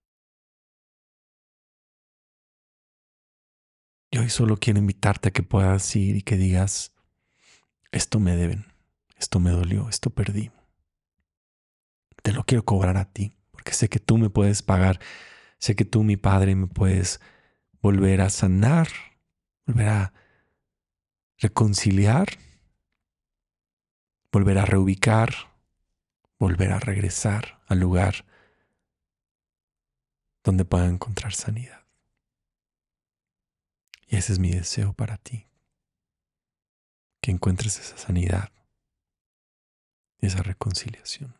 Y 4.10 4.18
hoy 4.18 4.32
solo 4.32 4.58
quiero 4.58 4.80
invitarte 4.80 5.30
a 5.30 5.32
que 5.32 5.44
puedas 5.44 5.96
ir 5.96 6.16
y 6.16 6.24
que 6.24 6.38
digas, 6.38 6.92
esto 7.92 8.20
me 8.20 8.36
deben, 8.36 8.66
esto 9.16 9.40
me 9.40 9.52
dolió, 9.52 9.90
esto 9.90 10.10
perdí. 10.10 10.50
Te 12.24 12.32
lo 12.32 12.46
quiero 12.46 12.66
cobrar 12.66 12.98
a 12.98 13.06
ti, 13.06 13.38
porque 13.52 13.74
sé 13.74 13.90
que 13.90 14.00
tú 14.00 14.18
me 14.18 14.32
puedes 14.32 14.64
pagar, 14.64 15.00
sé 15.60 15.76
que 15.76 15.86
tú, 15.86 16.04
mi 16.04 16.18
Padre, 16.18 16.56
me 16.56 16.66
puedes 16.66 17.22
volver 17.80 18.22
a 18.22 18.32
sanar, 18.32 18.88
volver 19.68 19.90
a 19.90 20.14
reconciliar 21.38 22.47
volver 24.32 24.58
a 24.58 24.66
reubicar, 24.66 25.34
volver 26.40 26.72
a 26.72 26.80
regresar 26.80 27.62
al 27.68 27.80
lugar 27.80 28.26
donde 30.44 30.66
pueda 30.66 30.88
encontrar 30.88 31.34
sanidad. 31.34 31.86
Y 34.08 34.16
ese 34.16 34.34
es 34.34 34.40
mi 34.40 34.52
deseo 34.52 34.94
para 34.94 35.18
ti, 35.18 35.48
que 37.22 37.32
encuentres 37.32 37.80
esa 37.80 37.98
sanidad, 37.98 38.52
esa 40.20 40.42
reconciliación. 40.44 41.36